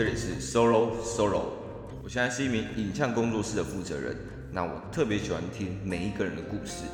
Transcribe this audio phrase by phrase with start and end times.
[0.00, 1.42] 这里是 Solo Solo，
[2.02, 4.16] 我现在是一名影像工作室的负责人。
[4.50, 6.84] 那我特别喜欢听每一个人的故事，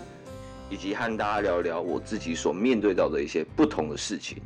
[0.69, 4.39] 以及和大家聊聊我自己所面对到的一些不同的事情。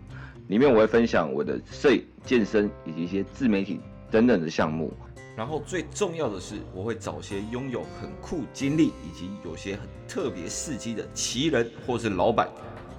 [0.48, 4.92] 里面我会分享我的摄影、健身以及一些自媒体等等的项目。
[5.34, 12.46] 然后最重要的是，我会找些拥有很酷经历以及有些很特别事迹的奇人或是老板，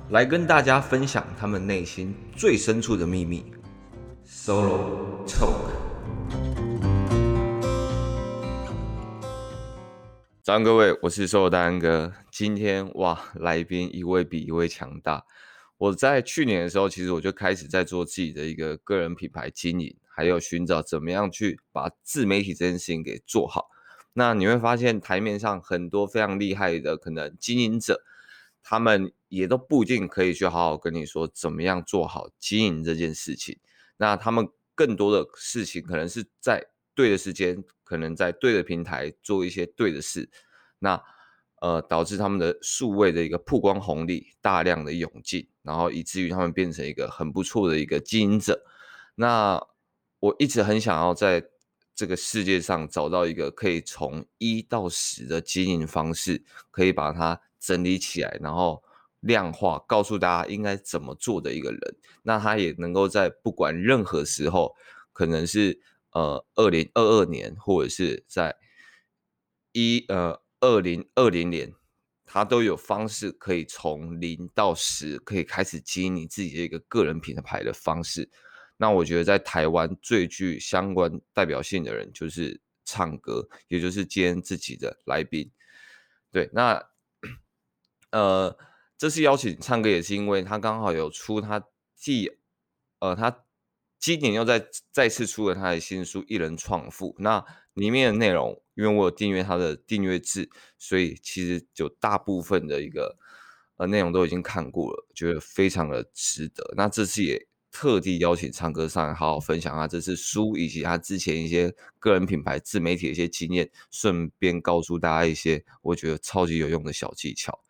[0.09, 3.45] 来跟大家分享他们内心最深处的秘密。
[4.27, 5.10] Solo
[10.43, 12.13] 早安各位，我是 Solo 大安哥。
[12.31, 15.25] 今天哇，来宾一位比一位强大。
[15.77, 23.69] 我在去年的时候，其实我就开始在做自己的一个个人品牌经营，还有寻找怎么样去把自媒体这件事情给做好。
[24.13, 28.03] 那你会发现台面上很多非常厉害的可能经营者，
[28.61, 33.57] 他们也都不一定可以去好好跟你说怎么样做好经营这件事情。
[33.97, 40.29] 那他们更多的事情，可能是在对的时间，可能在对的平台做一些对的事，
[40.79, 41.01] 那
[41.61, 48.65] 呃导致他们的数位的一个曝光红利大量的涌进，然后以至于他们变成一个很不错的一个经营者。
[49.15, 49.61] 那
[50.19, 51.43] 我一直很想要在
[51.93, 58.83] 这个世界上找到一个可以从一到十的经营方式，可以把它整理起来，然后。
[59.21, 61.79] 量化告诉大家应该怎么做的一个人，
[62.23, 64.75] 那他也能够在不管任何时候，
[65.13, 65.79] 可能是
[66.11, 68.57] 呃二零二二年，或者是在
[69.73, 71.71] 一呃二零二零年，
[72.25, 78.27] 他都有方式可以从零到十，可以开始经营你自己的一个个人品牌的方式。
[78.77, 85.51] 那我觉得在台湾最具相关代表性的人就是唱歌，也就是今天自己的来宾。
[86.31, 86.83] 对，那
[88.09, 88.57] 呃。
[89.01, 91.59] 这次邀请唱歌也是因为他刚好有出他
[91.99, 92.31] 第，
[92.99, 93.35] 呃，他
[93.99, 100.47] 今年又再再次出了他的新书《一人创富》，那里面的内容，因为我有订阅他的订阅制，
[100.77, 103.17] 所以其实就大部分的一个
[103.77, 106.71] 呃内容都已经看过了，觉得非常的值得。
[106.77, 117.63] 那这次也特地邀请唱歌上来好好分享他这次书以及他之前一些个人品牌自媒体的一些经验，顺便告诉大家一些我觉得超级有用的小技巧。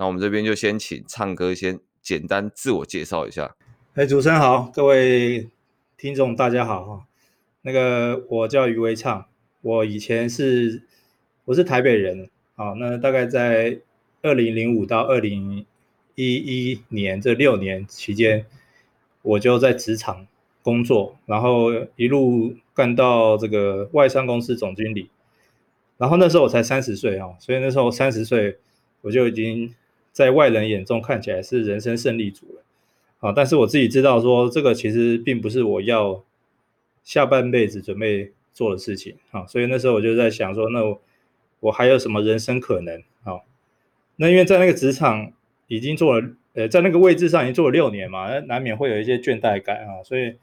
[0.00, 3.56] 那我们这边就先请唱歌先简单自我介绍一下。
[3.94, 5.48] 哎，主持人好，各位
[5.96, 7.06] 听众大家好哈。
[7.62, 9.26] 那个我叫余维唱，
[9.60, 10.84] 我以前是
[11.46, 13.80] 我是台北人，好，那大概在
[14.22, 15.66] 二零零五到二零
[16.14, 18.46] 一一年这六年期间，
[19.22, 20.28] 我就在职场
[20.62, 25.10] 工作，然后一路干到这个外商公司总经理，
[25.96, 28.58] 然后那时候我才三十岁啊，所以那时候三十岁
[29.00, 29.74] 我就已经。
[30.18, 32.62] 在外人眼中看起来是人生胜利组了，
[33.20, 36.24] 啊，但是我自己知道说这个其实并不是我要
[37.04, 41.00] 下半辈子准备做的事情，啊，所以那时候我就在想说，那我，
[41.60, 43.00] 我还有什么人生可能？
[43.22, 43.38] 啊，
[44.16, 45.32] 那因为在那个职场
[45.68, 50.34] 已经做了，呃，在那个位置上已经做了六年嘛，难免会有一些倦怠感啊，所以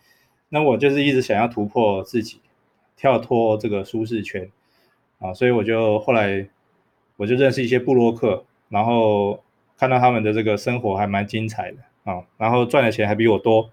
[0.47, 2.39] 那我就是一直想要突破自己，
[2.95, 4.49] 跳脱这个舒适圈，
[5.19, 6.47] 啊，所以我就后来
[7.17, 9.43] 我就认识一些布洛克，然后。
[9.77, 13.71] 看到他们的这个生活还蛮精彩的啊，然后赚的钱还比我多，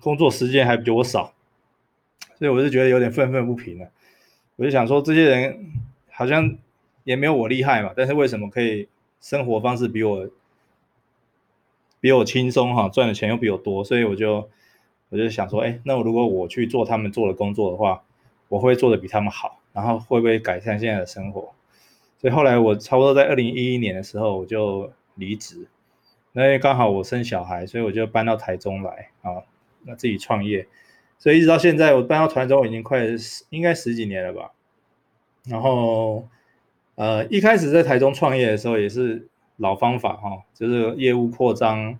[0.00, 1.32] 工作时间还比我少，
[2.36, 3.90] 所以我就觉得有点愤愤不平了。
[4.56, 5.72] 我就想说，这些人
[6.10, 6.56] 好像
[7.04, 8.88] 也没有我厉害嘛，但是为什么可以
[9.20, 10.28] 生活方式比我
[12.00, 13.82] 比我轻松哈，赚的钱又比我多？
[13.82, 14.48] 所以我就
[15.08, 18.02] 我就想说，哎，那我如果我去做他们做的工作的话，
[18.48, 21.54] 我会做的比他们好，然后会不会改善现在的生活？
[22.22, 25.66] 所以后来我差不多在二零一一年的时候我就离职，
[26.30, 29.42] 那因为刚好我生小孩，所以我就搬到台中来啊，
[29.82, 30.68] 那自己创业，
[31.18, 34.52] 所以一直到现在我搬到台中已经快十应该十几年了吧。
[35.46, 36.28] 然后
[36.94, 41.98] 呃一开始在台中创业的时候也是老方法哈，就是业务扩张，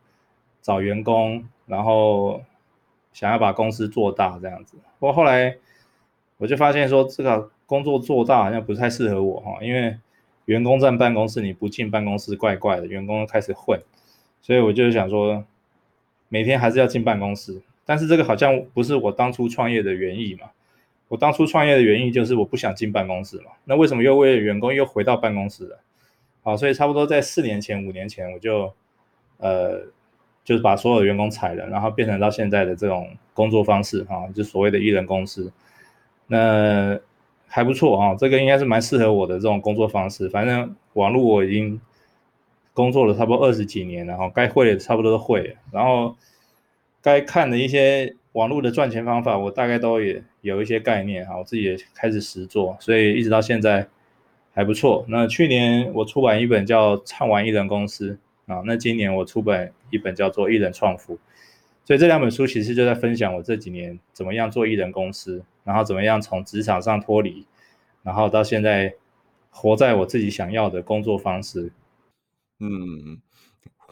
[0.60, 2.40] 找员工，然后
[3.12, 4.76] 想要把公司做大这样子。
[5.00, 5.56] 不过后来
[6.38, 9.98] 我就发现说这个工作做大好像不太适合我哈，因为
[10.46, 13.80] 员工在办公室，你不进办公室怪怪的，员工开始混，
[14.40, 15.44] 所以我就想说，
[16.28, 17.60] 每天还是要进办公室。
[17.84, 20.48] 但是这个好像不是我当初创业的原意嘛。
[21.08, 23.50] 我当初创业的原因就是我不想进办公室嘛。
[23.64, 25.78] 那为什么又为了员工又回到办公室了？
[26.42, 28.72] 好，所以差不多在四年前、五年前，我就
[29.36, 29.80] 呃，
[30.42, 35.52] 就是把所有的员工裁了，然后变成到现在的这种工作方式哈，就所谓的一人公司。
[36.26, 36.98] 那
[37.54, 40.26] 还不错啊，这个应该是蛮适合我的这种工作方式。
[40.30, 41.78] 反正网络我已经
[42.72, 45.54] 工作了差不多二十几年了，然后该会的差不多都会。
[45.70, 46.16] 然后
[47.02, 53.86] 该看的一些网络的赚钱方法，我大概都也有一些概念哈，我自己也开始实做，所以一直到现在
[54.54, 55.04] 还不错。
[55.06, 58.18] 那去年我出版一本叫《畅玩艺人公司》
[58.54, 61.16] 啊，那今年我出版一本叫做《艺人创富》，
[61.84, 67.46] 所以这两本书其实就在分享我这几年怎么样做艺人公司，然后怎么样从职场上脱离，
[68.02, 68.94] 然后到现在
[69.50, 71.72] 活在我自己想要的工作方式。
[72.58, 73.20] 嗯，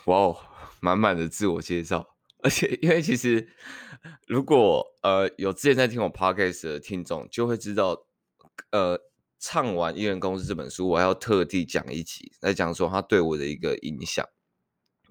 [0.05, 0.37] 哇哦，
[0.81, 2.15] 满满的自我介绍。
[2.43, 3.49] 而且，因为其实，
[4.27, 8.07] 如果呃有之前在听我 podcast 的听众，就会知道，
[8.71, 8.99] 呃，
[9.39, 14.27] 唱完艺人公司这本书，我还要特地讲一集来讲说它对我的一个影响。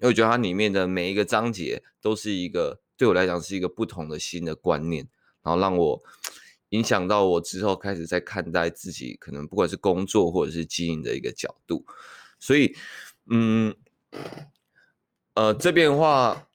[0.02, 5.06] 为我觉得它里面的每一个章节都是一个对我来讲是一个不同的新的观念，
[5.42, 6.02] 然后让我
[6.70, 11.84] 影响到我之后开始在看待自己可能不管是工作或者是经营的一个角度。
[12.40, 12.74] 所以，
[13.30, 13.74] 嗯，
[15.34, 16.46] 呃，这边的话。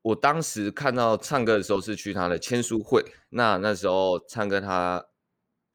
[0.00, 5.04] 我当时看到唱歌的时候是去他的签书会，那那时候唱歌他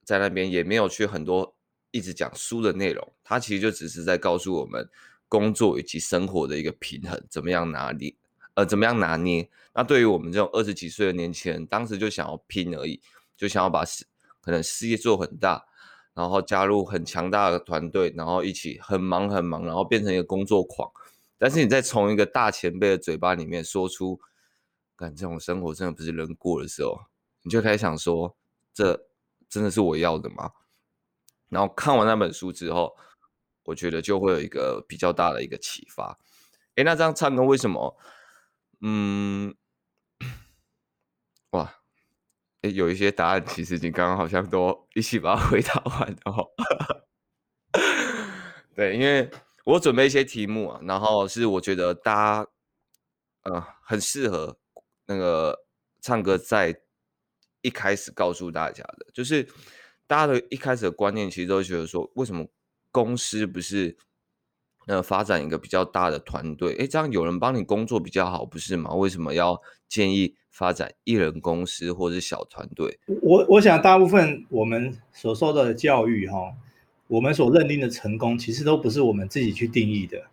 [0.03, 1.55] 在那边也没有去很多
[1.91, 4.89] 一直讲书的内容，他其实就只是在告诉我们
[5.27, 8.15] 工作以及生活的一个平衡怎么样拿捏，
[8.55, 9.47] 呃，怎么样拿捏。
[9.75, 12.99] 那对于我们这种二十几岁的年轻人，当时就想要拼而已，
[13.35, 14.05] 就想要把事
[14.41, 15.65] 可能事业做很大，
[16.13, 20.91] 然后加入很强大的团队，然后一起很忙很忙，然后变成一个工作狂。
[21.37, 24.19] 但是你再从一个大前辈的嘴巴里面说出
[24.95, 26.97] “感这种生活真的不是人过的时候”，
[27.43, 28.37] 你就开始想说
[28.73, 29.07] ：“这
[29.49, 30.51] 真的是我要的吗？”
[31.49, 32.95] 然后看完那本书之后，
[33.63, 36.17] 我觉得就会有一个比较大的一个启发。
[36.75, 37.97] 哎，那这样唱歌为什么？
[38.81, 39.53] 嗯，
[41.51, 41.81] 哇，
[42.71, 46.49] 有一些答案其实你刚刚好像都一起把它 回答完了哦。
[48.75, 49.29] 对，因为。
[49.65, 52.13] 我准备一些题目啊，然后是我觉得大
[52.43, 52.49] 家，
[53.43, 54.59] 呃，很适合
[55.05, 55.57] 那个
[56.01, 56.81] 唱歌在
[57.61, 59.47] 一开始告诉大家的，就是
[60.05, 62.45] 大家的一开始的观念其实都觉得说，为什么
[62.91, 63.95] 公司不是
[64.87, 66.75] 呃发展一个比较大的团队？
[66.75, 68.93] 诶，这样有人帮你工作比较好，不是吗？
[68.93, 72.97] 为什么要建议发展一人公司或者是小团队？
[73.21, 76.53] 我我想大部分我们所受到的教育，哈。
[77.07, 80.23] 我们所认定的成功，其实都不是我们自己去定义的，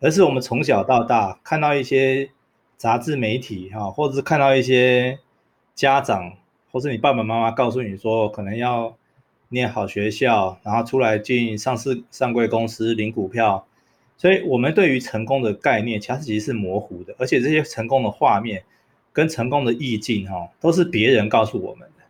[0.00, 2.28] 而是我们从小到大看到一些
[2.76, 5.20] 杂志媒体哈，或者是看到一些
[5.74, 6.32] 家长，
[6.70, 8.94] 或是你爸爸妈妈告诉你说，可能要
[9.50, 13.66] 念好学校，然后出来进上市上柜公司领股票，
[14.18, 18.64] 所以我们对于成功的概念，其实是模糊的，而且这些成功的画面
[19.18, 22.04] 跟成功的意境哈，都是别人告诉我们的。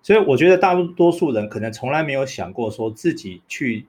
[0.00, 3.86] 所以我觉得大多数人可能从来没有想过说自己去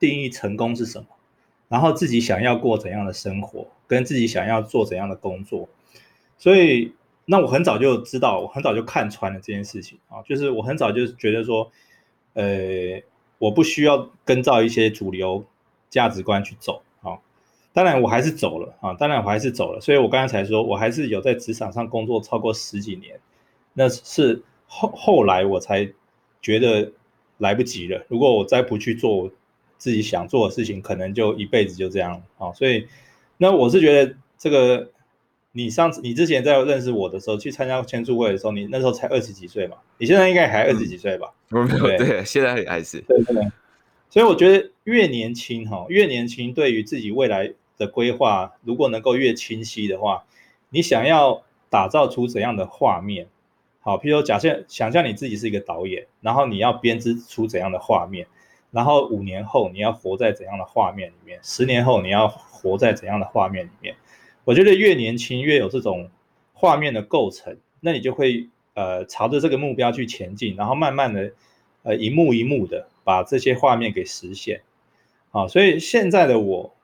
[0.00, 1.06] 定义成功是什么，
[1.68, 5.68] 然后自己想要过怎样的生活，跟自己想要做怎样的工作。
[6.36, 6.92] 所以
[7.24, 11.70] 那我很早就知道，我很早就看穿了这件事情啊，就是我很早就觉得说，
[12.32, 13.00] 呃，
[13.38, 15.44] 我不需要跟照一些主流
[15.88, 16.82] 价值观去走。
[17.76, 19.80] 当然我还是走了啊，当然我还是走了。
[19.82, 23.20] 所以我刚才才说我还是有在职场上工作超过十几年，
[23.74, 24.42] 那是。
[24.68, 25.88] 后后来我才
[26.42, 26.90] 觉得
[27.38, 28.04] 来不及了。
[28.08, 29.30] 如果我再不去做
[29.78, 32.52] 自己想做的事情，可能就一辈子就这样了啊。
[32.52, 32.84] 所以，
[33.36, 34.90] 那我是觉得这个，
[35.52, 39.76] 你上次你之前在认识我的时候，去参加签注会的时候，你那时候才二十几岁嘛？
[39.98, 41.32] 你现在应该还二十几岁吧？
[41.52, 43.16] 嗯、对，对，现在还是对。
[44.10, 50.24] 所以我觉得越年轻哈，越年轻，对于自己未来的规划，如果能够越清晰的话，
[50.70, 53.26] 你想要打造出怎样的画面？
[53.80, 58.26] 好，譬如，假设想象你自己是一个导演，然后你要编织出怎样的画面，
[58.72, 63.94] 然后五年后你要活在怎样的画面里面，十年后你要活在怎样的画面里面。
[64.44, 66.10] 我觉得越年轻越有这种
[66.52, 71.32] 画面的构成，那你就会呃朝着这个目标去前进，然后慢慢的
[71.82, 74.62] 呃一幕一幕的把这些画面给实现。
[75.30, 76.74] 好，所以现在的我，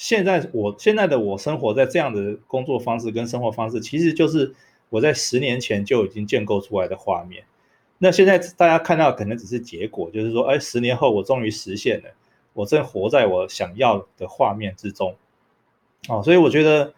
[0.00, 4.54] 现在我现在的我生活在这样的工作方式跟生活方式，其实就是。
[4.92, 7.44] 我在十年前就已经建构出来的画面，
[7.98, 12.10] 那现在大家看到可能只是结果，就是说，哎，十年后我终于实现了，
[12.54, 15.14] 我正活在我想要的画面之中，
[16.08, 16.92] 哦，所以我觉得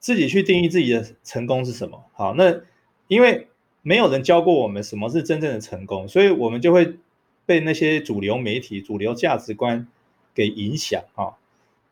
[0.00, 2.60] 自己去定义自己的成功是什么，好，那
[3.06, 3.46] 因为
[3.82, 6.96] 没有人教过我们什么是真正的成功，所以我们就会
[7.46, 9.86] 被那些主流媒体、主流价值观
[10.34, 11.38] 给影响啊。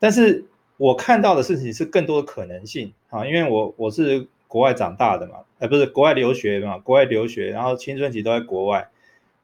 [0.01, 0.43] 但是
[0.75, 4.27] 我看到的事情是更多的可能性啊，因为我我是。
[4.51, 8.89] 国外长大的嘛，哎，不是国外留学嘛，国外留学，然后青春期都在国外，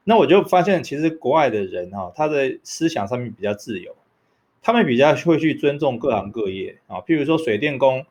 [0.04, 3.96] 那我就发现，其实国外的人哈，他的思想上面比较自由，
[4.60, 8.04] 他们比较会去尊重各行各业啊，譬如说水电工，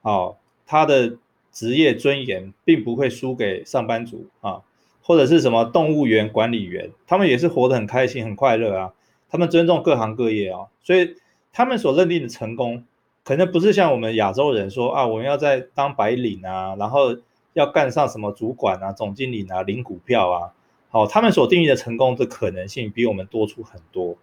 [0.00, 1.18] 哦，他的
[1.52, 4.62] 职职业尊严并不会输给上班族啊，
[5.02, 8.94] 或者是什么动物园管理员，他们也是活得很开心、很快乐啊。
[9.28, 11.16] 他们尊重各行各业啊，所以
[11.52, 12.84] 他们所认定的成功，
[13.24, 17.16] 可能不是像我们亚洲人说啊，我们要在当白领啊，然后
[17.52, 20.54] 要干上什么主管啊、总经理啊、领股票啊。
[20.90, 24.16] 好，他们所定义的成功的可能性比我们多出很多。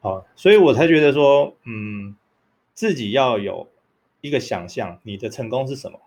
[0.00, 2.16] 好，所以我才觉得说，嗯，
[2.74, 3.68] 自己要有
[4.20, 5.98] 一个想象，你的成功是什么？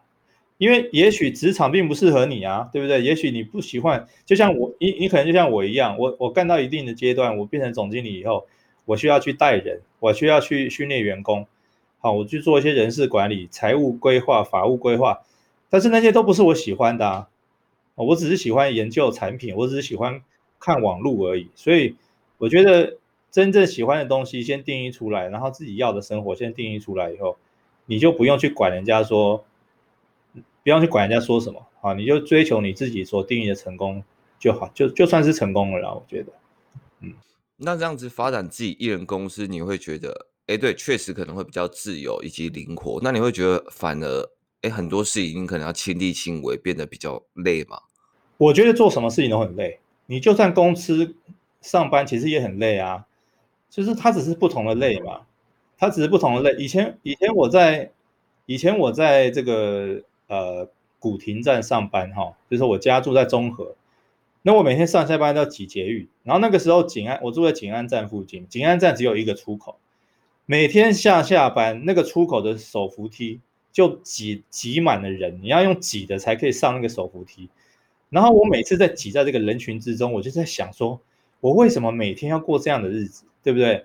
[0.57, 3.01] 因为也许职场并不适合你啊，对不对？
[3.01, 8.47] 也许你不喜欢，就像我，你你可能就像我一样，我我干到一定的阶段，我变成总经理以后，
[8.85, 11.45] 我需要去带人，我需要去训练员工，
[11.99, 15.23] 好，我去做一些人事管理、财务规划、法务规划，
[15.69, 17.29] 但是那些都不是我喜欢的啊。
[17.95, 20.21] 我只是喜欢研究产品，我只是喜欢
[20.59, 21.49] 看网路而已。
[21.55, 21.95] 所以
[22.37, 22.97] 我觉得
[23.31, 27.37] 真正喜欢的东西先定义出来，然后自己要的生活先定义出来以后，
[27.85, 29.45] 你就不用去管人家说，
[30.61, 34.03] 不用去管人家说什么啊，你就追求你自己所定义的成功
[34.37, 35.93] 就好，就就算是成功了啦。
[35.93, 36.33] 我觉得，
[36.99, 37.13] 嗯，
[37.57, 42.99] 那这样子发展自己艺人公司，你会觉得，哎，对，确实可能会比较自由以及灵活。
[43.01, 44.29] 那你会觉得反而？
[44.61, 47.77] 诶，很多事情你可能要亲力亲为，变得比较累嘛？
[48.37, 49.79] 我觉得做什么事情都很累。
[50.07, 51.15] 你就算公司
[51.61, 53.05] 上班，其实也很累啊。
[53.69, 55.21] 就是它只是不同的累嘛，
[55.77, 56.63] 它只是不同的累。
[56.63, 57.91] 以前以前我在
[58.47, 63.75] 以前我在这个呃古亭站上班哈，就是我家住在中和，
[64.45, 69.79] 那我每天上下班都要挤捷运，然后那个时候景安我住在景安站附近，景安站只有一个出口，
[70.45, 73.41] 每天下下班那个出口的手扶梯。
[73.71, 77.49] 就挤挤满了人，你要用挤的才可以上那个手扶梯。
[78.09, 80.97] 然后我每次在挤在这个人群之中，我就在想说，
[81.41, 83.83] 我为什么每天要过这样的日子，对不对？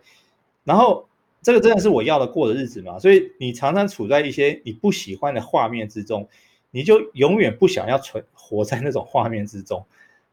[0.63, 1.09] 然后
[1.43, 3.01] 这个真的是我要的过的日子吗？
[3.01, 6.29] 所以你常常处在一些你不喜欢的画面之中，
[6.71, 9.85] 你就永远不想要存活在那种画面之中。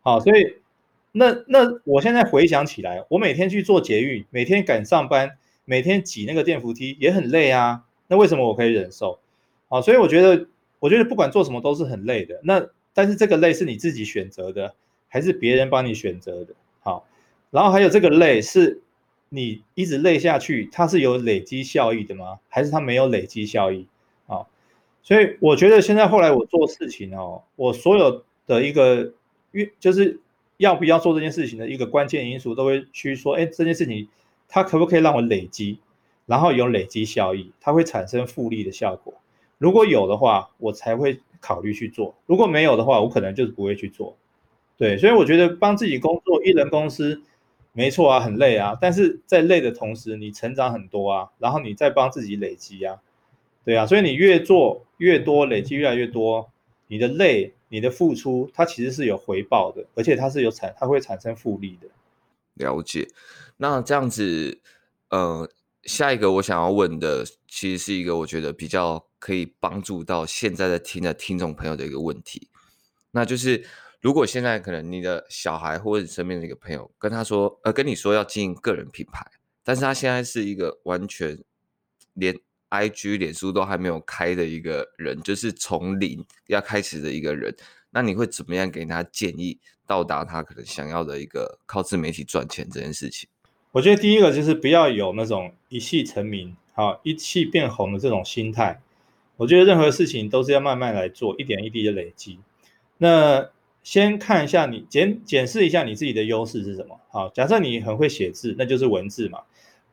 [0.08, 0.54] 好，所以
[1.12, 5.32] 那那我现在回想起来，我每天去做捷运，每天赶上班，
[5.66, 7.84] 每天挤那个电扶梯也很累啊。
[8.08, 9.20] 那为什么我可以忍受？
[9.68, 10.48] 好，所以我觉得，
[10.80, 12.40] 我觉得不管做什么都是很累的。
[12.46, 14.76] 那但是这个累是你自己选择的，
[15.10, 16.54] 还是别人帮你选择的？
[16.80, 17.06] 好，
[17.52, 18.80] 然后还有这个累是
[19.28, 22.40] 你一直累下去，它是有累积效益的吗？
[22.48, 23.86] 还是它没有累积效益？
[24.26, 24.48] 好，
[25.04, 29.12] 所以我觉得现在后来我做事情哦，我所有的一个
[29.52, 30.20] 越就是
[30.58, 34.08] 要不要做这件事情的一个关键因素，都会去说，哎，这件事情
[34.48, 35.80] 它可不可以让我累积，
[36.26, 39.14] 然后有累积效益，它会产生复利的效果。
[39.58, 44.16] 如果有的话，我才会考虑去做；如果没有的话，我可能就是不会去做。
[44.78, 47.24] 对，所以我觉得帮自己工作，一人公司，
[47.74, 48.78] 没错啊，很累啊。
[48.80, 53.02] 但是在累的同时，你成长很多啊，然后你再帮自己累积啊，
[53.66, 53.88] 对啊。
[53.88, 56.52] 所以你越做越多，累积越来越多，
[56.88, 61.88] 你的累，你的付出，它其实是有回报的，而且它是有产，它会产生复利的。
[62.54, 63.08] 了解。
[63.58, 64.60] 那这样子，
[65.10, 65.50] 呃，
[65.84, 69.06] 下一个我想要问的，其实是一个我觉得比较。
[69.20, 72.50] 可以帮助到现在在听的听众朋友的一个问题，
[73.10, 73.66] 那就是
[74.00, 79.26] 如果现在可能你的小孩或者你身边的一个朋友跟他说，呃，跟你说要经营个人品牌，
[79.64, 81.44] 但是他现在是一个完全
[82.14, 87.56] 连 IG、脸书都还没有开的一个人，就是从零要开始的一个人，
[87.92, 93.30] 那你会怎么样给他建议，到达他可能想要的一个靠自媒体赚钱这件事情？
[93.72, 98.82] 我觉得第一个就是不要有那种一夕成名、好一气变红的这种心态。
[99.36, 102.40] 我觉得任何事情都是要慢慢来做，一点一滴的累积。
[102.98, 103.50] 那
[103.84, 107.00] 先看一下你检检视一下你自己的优势是什么？
[107.10, 109.40] 好，假设你很会写字，那就是文字嘛。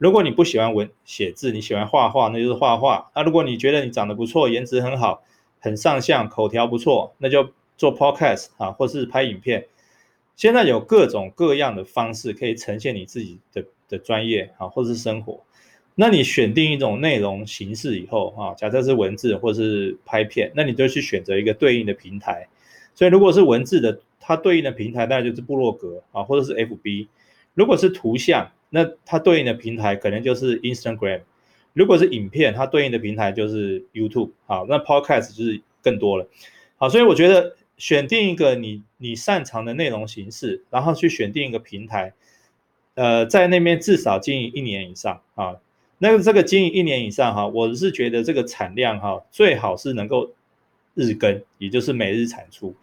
[0.05, 3.11] 如果你不喜欢文写字，你喜欢画画，那就是画画。
[3.17, 5.23] 那如果你觉得你长得不错，颜值很好，
[5.61, 9.67] 很上相，口条不错，那就做 podcast 啊，或是拍影片。
[10.37, 15.41] 现在有各种各样的方式可以呈现你自己的的专业啊，或是生活。
[15.95, 22.47] 那你选定一种内容形式以后，啊，假设是文字或是拍片，那你就去选择一个对应的平台。
[22.95, 27.07] 所以如果是文字的，它对应的平台当然就是部落格啊，或者是 FB。
[27.55, 31.21] 如果是图像，那它对应的平台可能就是 Instagram。
[31.75, 34.33] 如果是影片，它对应的平台就是 YouTube。
[34.47, 36.27] 好，那 Podcast 就是更多了。
[36.77, 42.13] 好，所以我觉得选定一个你你擅长的内容形式，然后去选定一个平台，
[42.95, 45.57] 呃，在那边至少经营一年以上啊。
[45.99, 50.33] 那个这个经营一年以上哈，我是觉得这个产量哈，最好是能够
[50.95, 52.75] 日更，也就是每日产出。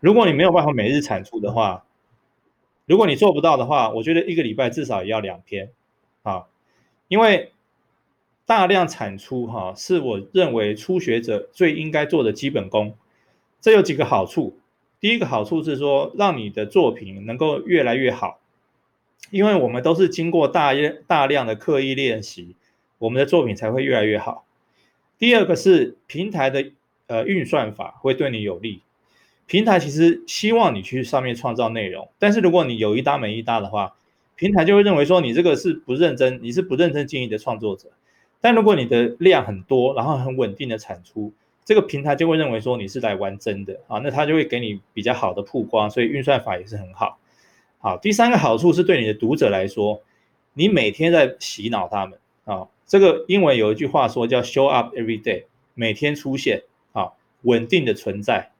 [0.00, 1.84] 如果你没有办法每日产出的话，
[2.86, 5.70] 如果你做不到的话，我觉得一个礼拜至少也要两篇
[6.22, 6.44] 啊，
[7.08, 7.52] 因为
[8.46, 12.94] 大量产出哈，是我认为初学者最应该做的基本功。
[13.60, 14.58] 这有几个好处。
[15.00, 18.40] 第一个好处是说，让你的作品能够越来越好，
[19.30, 20.72] 因为我们都是经过大
[21.06, 22.54] 大量的刻意练习，
[22.98, 24.46] 我们的作品才会越来越好。
[25.18, 26.70] 第二个是平台的
[27.06, 28.82] 呃运算法会对你有利。
[29.46, 33.94] 平台其实希望你去上面创造内容，但是如果你有一搭没一搭的话，
[34.36, 37.90] 平台就会认为说你这个是不认真，你是不认真经营的创作者。
[38.40, 41.32] 但如果你的量很多，然后很稳定的产出，
[41.64, 47.18] 这个平台就会认为说你是来玩真的啊，那它就会给你比较好的曝光，所以运算法也是很好。
[47.78, 50.02] 好，第三个好处是对你的读者来说，
[50.54, 58.50] 你每天在洗脑他们啊，这个英文有一句话说叫 show up every day，每天出现啊，稳定的存在。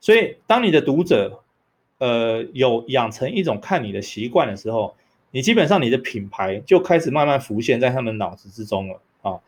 [0.00, 1.40] 所以，当你的读者，
[1.98, 4.94] 呃，有养成一种看你的习惯的时候，
[5.32, 9.40] 你基本上你的品牌就开始慢慢浮现在他们脑子之中了啊。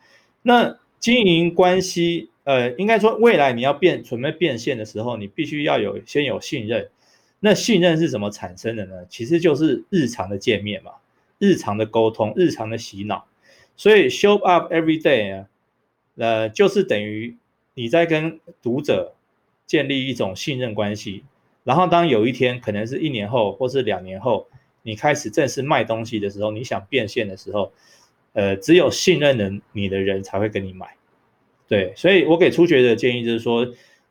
[0.42, 6.90] 那经营关系，呃，应该说未来你要变准备变现的时候，你必须要有先有信任。
[7.38, 9.06] 那信任是怎么产生的呢？
[9.08, 10.90] 其实就是日常的见面嘛，
[11.38, 13.26] 日常的沟通，日常的洗脑。
[13.76, 15.46] 所以 show up every day 啊，
[16.16, 17.36] 呃，就是等于
[17.74, 19.14] 你在跟读者。
[19.70, 21.22] 建立一种信任关系，
[21.62, 24.48] 然后当有一天，可能是一年后或是两年后，
[24.82, 27.72] 你开始正式卖东西的时候，你想变现的时候，
[28.32, 30.96] 呃，只有信任的你的人才会跟你买。
[31.68, 33.64] 对，所以我给初学的建议就是说，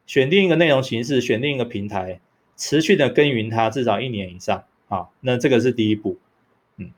[0.08, 2.22] 选定一个内容形式，选定一个平台，
[2.56, 6.18] 持续的耕耘它至少一年以上啊，那这个是第一步。
[6.78, 6.94] 嗯，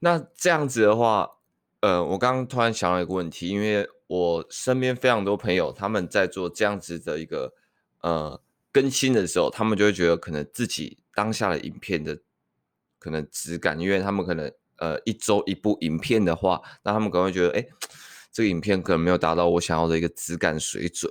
[0.00, 1.30] 那这样子的话，
[1.80, 3.88] 呃，我刚刚突然想到一个问题，因为。
[4.12, 7.54] 我身边非常多朋友，他们在做这样子的一个
[8.02, 8.38] 呃
[8.70, 12.18] 更新的时候，他们就会觉得可能自己当下的影片的
[12.98, 17.66] 可能质感，因为他们可能呃一周一部影片的话，那他们可能会觉得，哎，
[18.30, 21.10] 这个影片可能没有达到我想要的一个质感水准。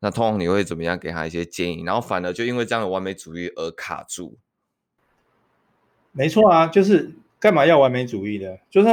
[0.00, 1.82] 那通常你会怎么样给他一些建议？
[1.84, 4.36] 然后反而就因为这样的完美主义而卡住？
[6.12, 8.60] 没错啊，就是干嘛要完美主义的？
[8.68, 8.88] 就是。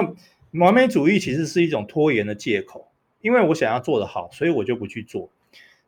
[0.54, 2.87] 完美主义其实是一种拖延的借口，
[3.22, 5.30] 因为我想要做得好，所以我就不去做。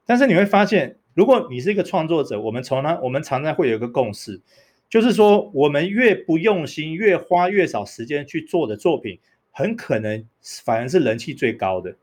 [0.05, 4.41] 但是你会发现，如果你是一个创作者，我们从来我们常常会有一个共识，
[4.89, 9.19] 就是说，我们越不用心，越花越少时间去做的作品，
[9.51, 10.25] 很可能
[10.63, 11.95] 反而是人气最高的。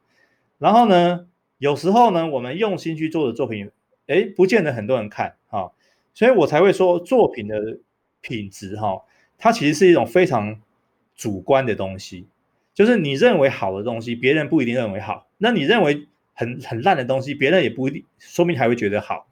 [0.58, 1.26] 然后呢，
[1.58, 3.70] 有时候呢，我们用心去做的作品，
[4.06, 5.72] 诶，不见得很多人看哈，
[6.14, 7.78] 所以我才会说，作品的
[8.20, 9.02] 品质哈，
[9.36, 10.60] 它其实是一种非常
[11.16, 12.26] 主观的东西。
[12.76, 19.26] 就是你认为好的东西，别人不一定认为好；那你认为很很烂的东西，别人也不一定，说明还会觉得好。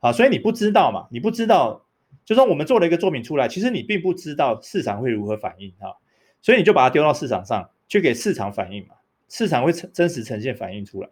[0.00, 1.08] 啊，所以你不知道嘛？
[1.10, 1.86] 你不知道，
[2.26, 5.96] 就说我们做了一个作品出来，其实你并不知道市场会如何反应啊。
[6.42, 8.96] 所以你就把它丢到市场上去给市场反应嘛，
[9.30, 11.08] 市场会真实呈现反应出来。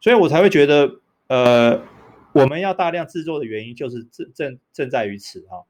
[0.00, 0.90] 所以我才会觉得，
[1.28, 1.80] 呃，
[2.32, 5.62] 我们要大量制作的原因就是正正正在于此哈。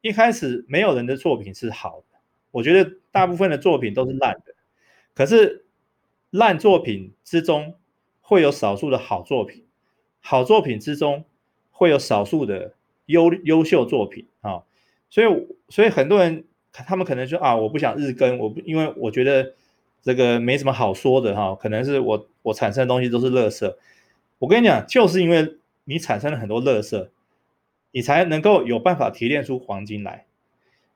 [0.00, 2.18] 一开始没有人的作品是好的，
[2.50, 4.55] 我觉得大部分的作品都是烂的。
[5.16, 5.64] 可是，
[6.28, 7.74] 烂作品之中
[8.20, 9.64] 会有少数的好作品，
[10.20, 11.24] 好作品之中
[11.70, 12.74] 会有少数的
[13.06, 14.64] 优优秀作品啊，
[15.08, 15.26] 所以，
[15.70, 19.54] 所以很多人他们可能说啊，我不想日更，我不因为我觉得
[20.02, 23.74] 这个没什么好说的哈，可能是我我产生的东西都是垃圾。
[24.38, 27.08] 我跟你讲，就是因为你产生了很多垃圾，
[27.90, 30.26] 你才能够有办法提炼出黄金来。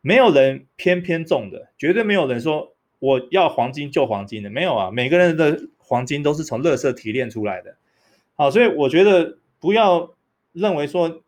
[0.02, 2.74] 没有人偏偏中的，绝对没有人说。
[3.00, 7.74] 我要黄金就黄金的，没有啊，每个人的黄金都是从垃圾提炼出来的，
[8.36, 10.14] 好，所以我觉得不要
[10.52, 11.22] 认为说，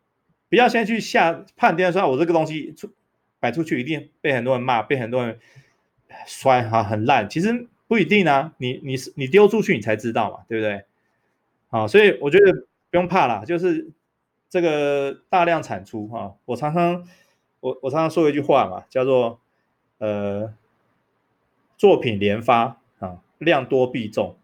[0.49, 2.93] 不要先去下判断说，我这个东西出
[3.39, 5.39] 摆出去一定被很多人骂，被很多人
[6.27, 10.85] 摔哈很烂，其实不一定啊，你你你丢出去你才知道嘛，对不对？
[11.69, 12.53] 好，所以我觉得
[12.91, 13.89] 不用怕啦，就是
[14.47, 17.03] 这个大量产出哈，我常常
[17.61, 19.39] 我我常常说一句话嘛，叫做
[19.97, 20.53] 呃。
[21.83, 24.37] 作品连发啊，量多必中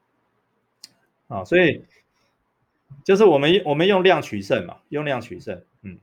[1.29, 1.85] 啊，所以
[3.05, 5.63] 就是我们我们用量取胜嘛，用量取胜。
[5.83, 5.99] 嗯，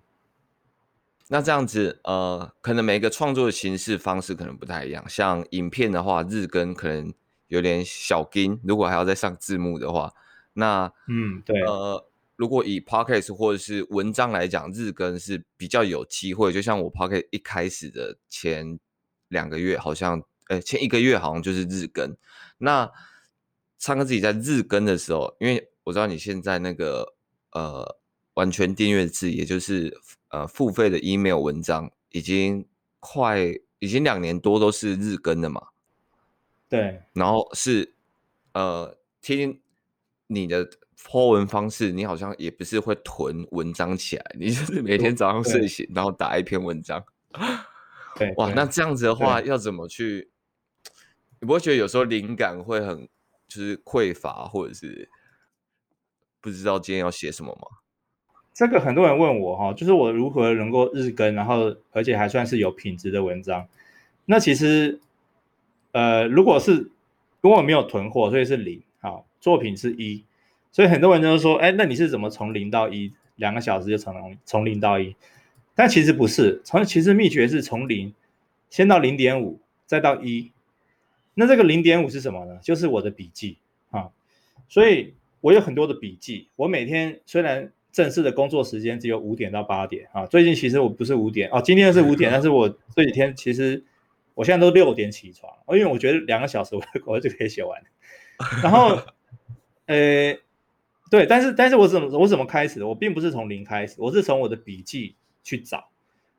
[1.28, 5.06] 那这样子呃，可能每个创作的形式方式可能不太一样。
[5.06, 7.12] 像影片的话，日更可能
[7.48, 10.14] 有点小惊，如果还要再上字幕的话，
[10.54, 12.02] 那嗯对呃，
[12.36, 16.50] 如果以 Podcast 或者是文章来讲，日更是比较有机会。
[16.50, 18.80] 就像我 Podcast 一开始的前
[19.28, 20.22] 两个月，好像。
[20.48, 22.16] 呃，前一个月好像就是日更。
[22.58, 22.90] 那
[23.78, 27.14] 唱歌自己在日更的时候，因为我知道你现在那个
[27.52, 27.98] 呃
[28.34, 32.66] 完全订阅制，也就是呃付费的 email 文章，已经
[33.00, 33.40] 快
[33.78, 35.68] 已经两年多都是日更的嘛。
[36.68, 37.02] 对。
[37.12, 37.94] 然后是
[38.52, 39.60] 呃听
[40.28, 47.04] 你的 po 文方式，你好像也不是会囤文章起来，你就是每天早上睡醒，然后打一篇文章。
[48.16, 50.30] 对，哇，那这样子的话，要怎么去？
[51.46, 53.08] 你不会觉得有时候灵感会很
[53.46, 55.08] 就是匮乏，或者是
[56.40, 57.78] 不知道今天要写什么吗？
[58.52, 63.68] 这个很多人问我哈，就是我如何能够日更，然后而且还算是有品质的文章。
[64.24, 64.98] 那其实，
[65.92, 66.90] 呃，如果是
[67.40, 70.24] 如果没有囤货，所以是零，好，作品是一，
[70.72, 73.12] 所以很多人都说，哎，那你是怎么从零到一？
[73.36, 75.14] 两个小时就从从零到一？
[75.76, 78.12] 但其实不是，从其实秘诀是从零
[78.68, 80.50] 先到零点五，再到一。
[81.38, 82.58] 那这个零点五是什么呢？
[82.62, 83.58] 就是我的笔记
[83.90, 84.08] 啊，
[84.68, 86.48] 所以我有很多的笔记。
[86.56, 93.84] 我每天虽然正式的工作时间只有五点到八点啊，最近其实我不是五点哦，今天是五点， 但是我这几天其实
[94.32, 97.82] 我现在都六点起床，因为我觉得两个小时我 我就可以写完。
[98.62, 98.98] 然后，
[99.84, 100.34] 呃，
[101.10, 102.88] 对，但是但是我怎么我怎么开始的？
[102.88, 105.90] 我并不是从零开始，我是从我的笔记去找，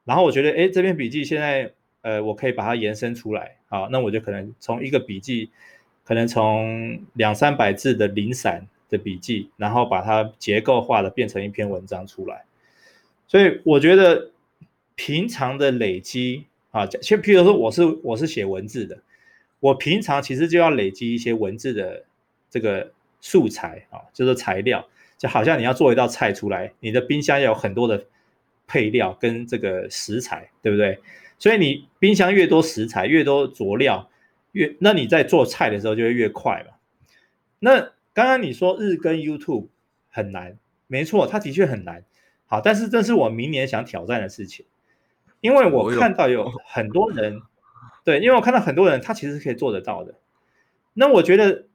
[0.06, 1.72] 然后我觉得哎，这篇笔记现在。
[2.04, 5.50] 呃，我可以把它延伸出来，好，那我就可能从一个笔记，
[6.06, 12.46] 可能从两三百字的零散的笔记，然后把它结构化的变成一篇文章出来。
[13.28, 14.32] 所以我觉得
[14.96, 18.98] 平常的累积啊，就譬如说我是我是写文字的，
[19.60, 22.06] 我平常其实就要累积一些文字的
[22.50, 28.06] 这个素材啊，就是材料，就好像你要做一道菜出来，你的冰箱要有很多的
[28.66, 30.98] 配料跟这个食材，对不对？
[31.40, 34.10] 所以你冰箱越多食材，越多佐料，
[34.54, 36.76] 越那你在做菜的时候就会越快嘛。
[37.60, 37.80] 那
[38.14, 39.68] 刚刚你说日更 YouTube
[40.10, 42.04] 很难，没错，它的确很难。
[42.48, 44.66] 好，但是这是我明年想挑战的事情，
[45.42, 47.42] 因为我看到有 很多人，
[48.04, 50.16] 对，因为我看到很多人他其实是可以做得到的。
[50.94, 51.66] 那我觉得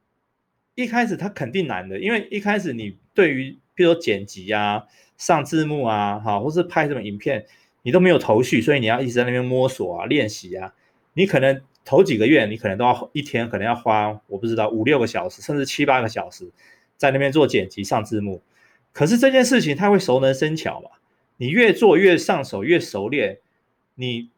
[0.75, 7.47] 一开始他肯定难的，因为一开始你对于比如说剪辑啊、上字幕啊，好，或是拍什么影片。
[7.83, 10.75] 你都没有头绪，所以你要一直在那边摸索啊、练习啊。
[11.15, 16.51] 你可能头几个月，你可能都要一天，可能要花我不知道五六个小时，甚至七八个小时，
[16.97, 18.43] 在那边做剪辑、上字幕。
[18.93, 20.91] 可是这件事情它会熟能生巧嘛？
[21.37, 23.39] 你越做越上手，越熟练，
[23.97, 24.31] 你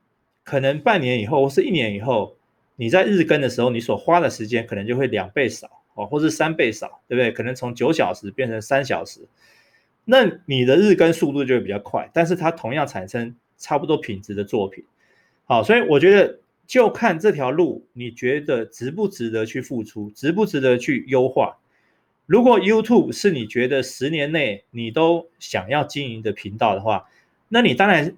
[0.43, 2.37] 可能半年以后或是一年以后，
[2.77, 7.31] 你在日更的时候，你所花的时间可能就会两倍少哦，或是三倍少，对不对？
[7.31, 9.29] 可能从九小时变成三小时。
[10.07, 14.85] 那你的日更速度就会比较快，但是它同样产生差不多品质的作品，
[15.47, 21.57] 好，所以我觉得就看这条路，你觉得值不值得去付出，值不值得去优化？
[22.27, 27.09] 如果 YouTube 是你觉得十年内你都想要经营的频道的话，
[27.49, 28.15] 那你当然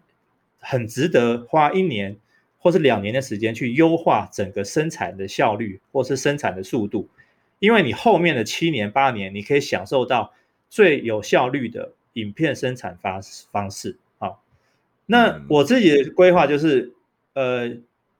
[0.59, 2.17] 很值得花一年
[2.59, 7.09] 或是两年的时间去优化整个生产的效率或是生产的速度，
[7.61, 10.33] 因为你后面的七年八年你可以享受到。
[10.69, 14.43] 最有效率的影片生产方方式，好，
[15.07, 16.93] 那我自己的规划就是，
[17.35, 17.77] 呃，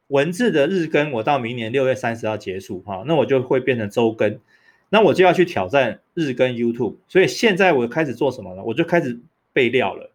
[0.09, 4.39] 文字的日更我到明年六月三十号结束，哈，那我就会变成周更，
[4.89, 8.63] 那我就要去挑战日更 YouTube，所以现在我开始做什么呢？
[8.63, 9.19] 我就开始
[9.53, 10.11] 备料了，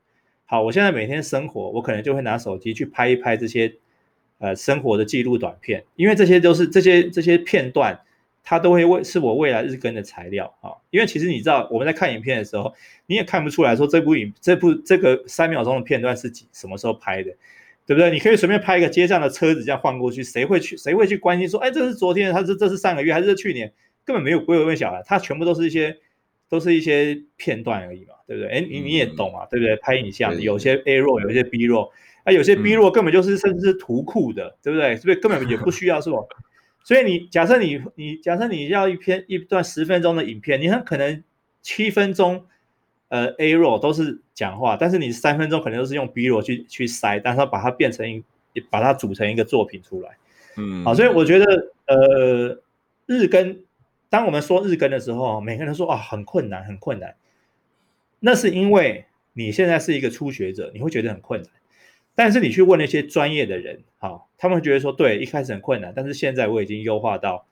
[0.46, 3.76] 好，我现在每天生活，我可能就会拿手机去拍一拍这些，
[4.40, 8.00] 呃，生活的记录短片，因为这些都是这些这些片段。
[8.44, 12.74] 它都会为是我未来日更的材料啊，因为其实你知道我们在看影片的时候，
[13.06, 17.32] 你也看不出来说这部影这部这个三秒钟的片段是几什么时候拍的，
[17.86, 18.10] 对不对？
[18.12, 23.72] 你可以随便拍一个街上的车子这样晃过去，谁会去谁会去关心说，哎，这是昨天，他是这是上个月还是去年？
[24.04, 25.96] 根本没有不会问小孩，它全部都是一些
[26.50, 28.50] 都是一些片段而已嘛，对不对？
[28.52, 29.76] 哎，你你也懂啊，对不对？
[29.76, 31.92] 拍影像有些 A roll，有一些 B roll，
[32.24, 34.96] 啊，有些 B roll 根本就是甚至是图库的，对不对？
[34.96, 36.18] 所以根本也不需要是吧？
[36.84, 41.24] 所以你假设你你假设你要一篇一段十分钟的影片，你很可能
[41.62, 42.46] 七分钟，
[43.10, 48.12] 呃，A roll 都是讲话，但是你三分钟可能都是用 B roll 去去塞，但是把它变成
[48.54, 50.18] 一把它组成一个作品出来，
[50.58, 51.46] 嗯，好，所以我觉得
[51.86, 52.60] 呃，
[53.06, 53.60] 日更，
[54.10, 57.16] 当我们说日更的时候，每个人都说啊很困难很困难，
[58.20, 61.52] 那是因为你现在是一个初学者，你会觉得很困难。
[62.14, 67.48] 但是你去问那些专业的人，好，他们会觉得说，对，一开始很困难，但是现在我已经优化到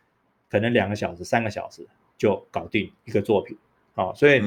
[0.50, 3.58] 可能两个小时、三个小时就搞定一个作品，
[3.96, 4.42] 好，所以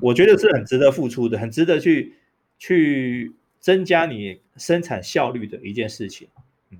[0.00, 2.14] 我觉得是很值得付出的，很值得去
[2.58, 6.28] 去增加你生产效率的一件事情。
[6.70, 6.78] 嗯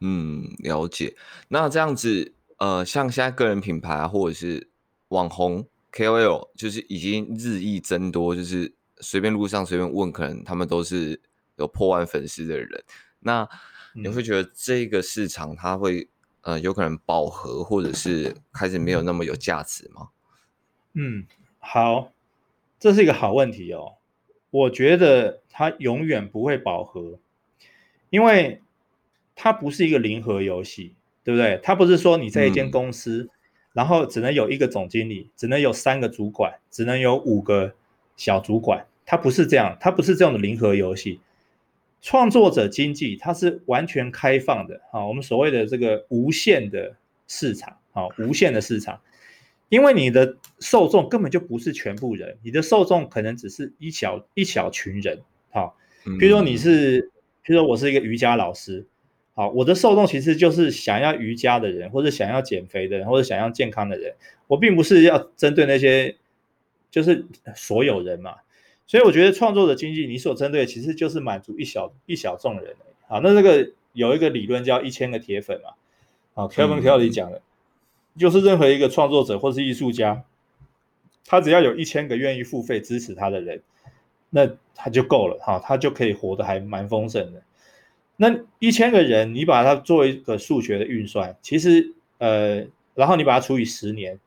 [0.00, 1.14] 嗯，了解。
[1.48, 4.68] 那这样子，呃，像现在个人品牌或者是
[5.08, 11.20] 网红 KOL，就是已经日益增多，就是随便路上随便问，可能他们都是。
[11.56, 12.84] 有破万粉丝的人，
[13.20, 13.48] 那
[13.94, 16.08] 你会觉得这个市场它会
[16.40, 20.08] 呃有可能饱和，或者是开始没有那么有价值吗？
[20.94, 21.26] 嗯，
[21.58, 22.12] 好，
[22.78, 23.94] 这是一个好问题哦。
[24.50, 27.18] 我觉得它永远不会饱和，
[28.10, 28.60] 因为
[29.34, 31.58] 它不是一个零和游戏，对不对？
[31.62, 33.30] 它不是说你在一间公司，嗯、
[33.72, 37.74] 然后只能有一个总经理，只能有三个主管，只能有五个
[38.16, 41.20] 小主管，它不是这样，它不是这样的零和游戏。
[42.02, 49.00] 创作者经济它是完全开放的啊，我们所谓的这个无限的市场啊，无限的市场。
[49.68, 55.72] 因为你的受众根本就不是全部人，你的受众可能只是一小一小群人，啊，
[56.20, 57.10] 比如说你是，
[57.42, 58.86] 比如说我是一个瑜伽老师，
[59.32, 64.14] 好，我的受众其实就是想要瑜伽的人，或者想要减肥的人，或者想要健康的人，
[64.46, 66.16] 我并不是要针对那些，
[66.90, 68.34] 就是所有人嘛，
[68.92, 72.76] 所以我觉得创作的经济，你所针对的其实就是满足一小一小众人，
[73.08, 75.70] 好，那这个有一个理论叫一千个铁粉嘛，
[76.34, 77.40] 好，Kevin Kelly 讲的。
[78.18, 80.24] 就是任何一个创作者或是艺术家，
[81.24, 83.62] 他只要有一千个愿意付费支持他的人，
[84.28, 87.42] 那他就够了哈，他就可以活得还蛮丰盛的。
[88.18, 94.20] 那一千个人，你把它作为一个数学的运算，其实呃，然后你把它除以十年，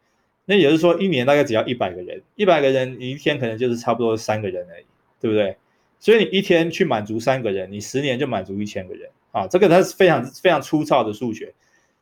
[0.46, 4.86] 那也就是说一年大概只要一百个人，一百个人你一天可能就是差不多三个人而已，
[5.20, 5.58] 对不对？
[6.00, 11.54] 所以你一天去满足三个人，你十年就满足一千个人啊，这个它是非常非常粗糙的数学，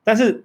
[0.03, 0.43] 但是。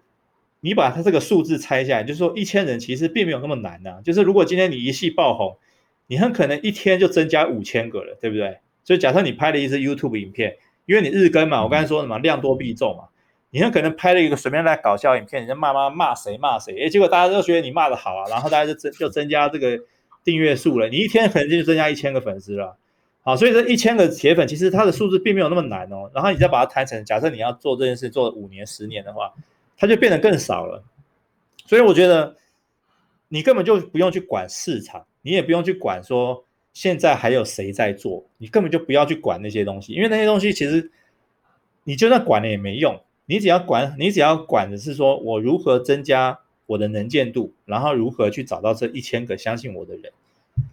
[0.60, 4.00] 你把它这个数字拆下来，就是说一千人其实并没有那么难呐、啊。
[4.04, 5.56] 就是如果今天你一系爆红，
[6.08, 8.58] 你很可能一天就增加五千个了，对不对？
[8.82, 13.04] 所以假设你拍了一支 YouTube 影片，因为你日更嘛，我刚才说什么量多必中嘛，
[13.50, 19.78] 你很可能拍了一个随便来搞笑影片，人家骂骂骂谁骂谁，诶，结果大家都觉得你骂得好啊，然后大家就增就增加这个
[20.24, 22.76] 订阅数了，你一天可能就增加一千个粉丝了。
[23.22, 26.10] 好，所以这一千个铁粉其实它的数字并没有那么难哦。
[26.14, 29.32] 然后你再把它摊成，假设你要做这件事做五年、十年的话。
[29.80, 30.82] 它就变得更少了，
[31.64, 32.36] 所以我觉得
[33.28, 40.90] 你根本就不用去管市场，你也不用去管说现在还有谁在做，你根本就不要去管那些东西，因为那些东西其实
[41.84, 50.10] 你就算管了也没用，你只要管，你只要管的是说我如何增加我的能见度，然后如何去找到这一千个相信我的人，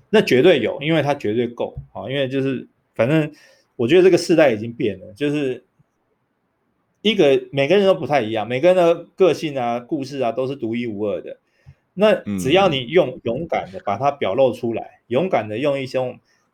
[0.09, 3.31] 那绝对有，因为它绝对够啊，因为就是反正
[3.75, 5.63] 我觉得这个时代已经变了，就是。
[7.01, 11.37] 一个每个人都不太一样，每个人的个性啊、故事啊都是独一无二的。
[11.93, 15.99] 那只要你用勇敢的把它表露出来，嗯、勇敢的用一些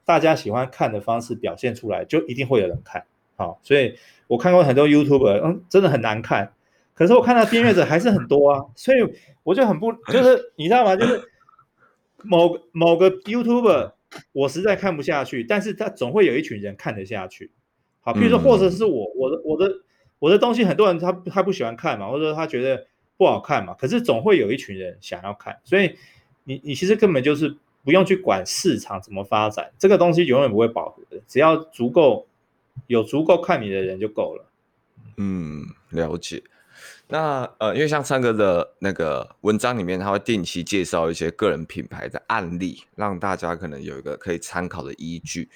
[0.03, 3.05] 大家喜欢看的方式表现出来，就一定会有人看。
[3.37, 3.95] 好，所以
[4.31, 6.53] 我看过很多 YouTuber，嗯，真的很难看，
[6.93, 8.99] 可是我看到订阅者还是很多啊， 所以
[9.43, 10.95] 我就很不，就是你知道吗？
[10.95, 11.21] 就是
[12.23, 13.91] 某某个 YouTuber，
[14.31, 17.51] 我实在看不下去，但是他总会有一群人看得下去。
[17.99, 19.71] 好，比如说或者是我，我的我的。
[20.21, 22.85] 我的东西很多人他他不喜欢看嘛，或者说他觉得
[23.17, 25.95] 不好看嘛，可是总会有一群人想要看，所以
[26.43, 32.27] 你你其实根本就是不用去管市场怎么发展，这个东西永远不会饱和的，只要足够
[32.87, 34.45] 有足够看你的人就够了。
[35.17, 36.43] 嗯，了解。
[37.07, 45.49] 那呃，因为像三哥的那个文章里面，他会定期介绍一些个人品牌的案例，让大家可能有一个可以参考的依据。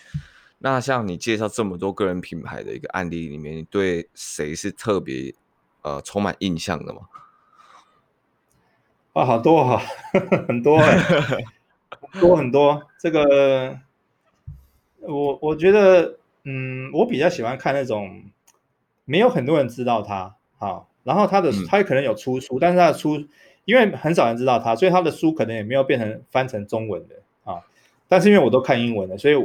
[0.59, 5.33] 那像你介绍这么多个人品牌的一个案例里面，你对谁是特别
[5.81, 7.01] 呃充满印象的吗？
[9.13, 9.81] 啊，好多 哈，
[10.47, 10.97] 很多哎，
[12.11, 12.83] 很多很多。
[12.99, 13.79] 这个
[14.99, 18.23] 我我觉得，嗯，我比较喜欢看那种
[19.03, 23.25] 没有很多人知道他，好，然后他的他可能有出书，嗯、但是他的书
[23.65, 27.59] 因为很少人知道他，所以他的书可能也没有变成翻成中文的啊。
[28.07, 29.35] 但是因为我都看英文的，所以。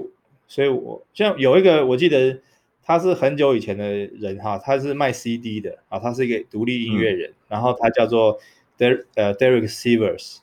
[0.53, 2.41] 所以我像有一个，我记得
[2.83, 8.37] 他是很久以前的人哈，他是卖 CD 的啊，他是一个独立音乐人，嗯、然后他叫做
[8.77, 10.39] Der 呃 Derek Sivers，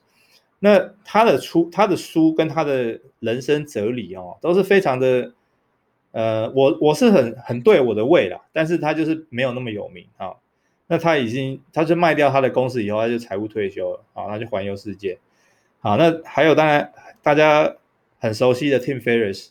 [0.60, 5.34] 那他的出他的书跟他的人生哲理哦，都是非常的，
[6.18, 10.34] 呃，我我是很很对我的胃啦，但是他就是没有那么有名啊。
[10.88, 15.20] 那他已经他就卖掉他的公司以后，他就财务退休了啊，他就环游世界。
[15.80, 17.76] 好，那还有当然大家
[18.18, 19.50] 很熟悉的 Tim Ferriss。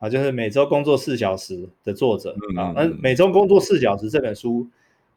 [0.00, 4.66] 啊，就是每周工作四小时的作者啊，那每周工作四小时这本书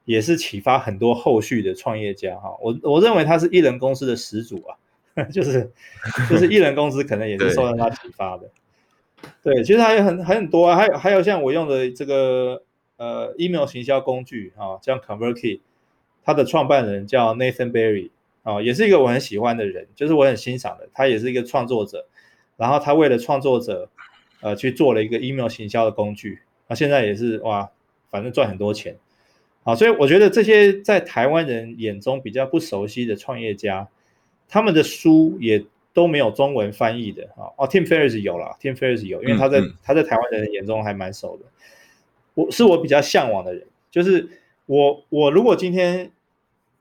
[0.06, 2.56] 也是启发很多后续的创业家哈。
[2.62, 4.78] 我我认为他是艺人公司的始祖啊，
[5.34, 5.72] 就是
[6.30, 8.48] 就是艺人公司可能也是受到他启发的。
[9.44, 12.64] 对，其实还有很很多啊，还有还有像我用的这个
[12.98, 15.60] 呃 email 行销工具啊，像 ConvertKit，
[16.24, 18.10] 它的创办人叫 Nathan Barry
[18.44, 22.06] 啊，也是一个我很喜欢的人，就是我很欣赏的，他也是一个创作者，
[22.56, 23.90] 然后他为了创作者。
[24.40, 27.72] 呃，去做了一个 email 行销的工具，那、啊、现在也是哇，
[28.12, 28.96] 反正赚很多钱，
[29.64, 33.88] 啊，所以我觉得这些在台湾人眼中比较不熟悉的创业家，
[34.48, 35.66] 他们的书也
[35.98, 37.50] 都没有中文翻译的啊。
[37.58, 41.46] 哦，Tim Ferriss 有了，Tim Ferriss 有，因为他在、嗯、他在台湾人眼中还蛮熟的。
[42.36, 44.30] 我是我比较向往的人，就是
[44.68, 46.12] 我我如果今天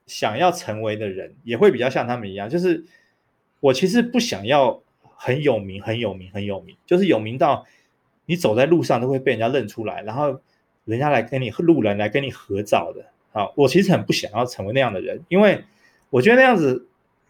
[0.07, 2.85] 想要成为的人，也会比较像他们一样，就是
[3.61, 7.65] 我其实不想要很有名，很有名，很有名，就是有名到
[8.27, 10.39] 你走在路上都会被人家认出来，然后
[10.85, 13.07] 人家来跟你路人来跟你合照的。
[13.33, 15.65] 啊，我其实很不想要成为那样的人，因为
[16.11, 16.87] 我觉得那样子，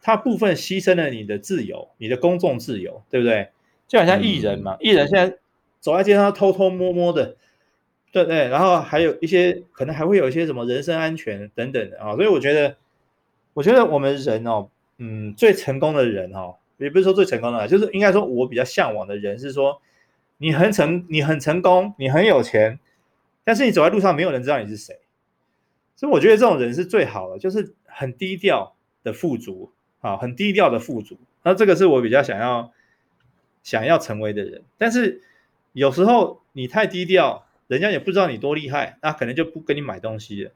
[0.07, 3.49] 他部分牺牲了你的自由，你的公众自由，对不对？
[3.89, 5.37] 就好像艺人嘛，艺人现在
[5.81, 7.35] 走在街上偷偷摸摸的，
[8.13, 8.47] 对不对？
[8.47, 12.77] 然后还有一些可能还会有一些什么人身安全等等的啊，所以我觉得，
[13.53, 19.83] 我觉得我们人哦，嗯，最成功的人哦，也不是说最成功的，就是应该说我比较向往的人是说，
[20.39, 22.79] 你很成，你很成功，你很有钱，
[23.43, 25.01] 但是你走在路上没有人知道你是谁。
[25.97, 29.73] 所以我觉得这种人是最好的，就是很低调的富足
[30.07, 31.19] 啊，很低调的富足。
[31.43, 32.73] 那这个是我比较想要
[33.65, 34.63] 想要成为的人。
[34.79, 35.21] 但是
[35.73, 40.53] 有时候你太低调，人家也不知道你多厉害，那可能就不跟你买东西了。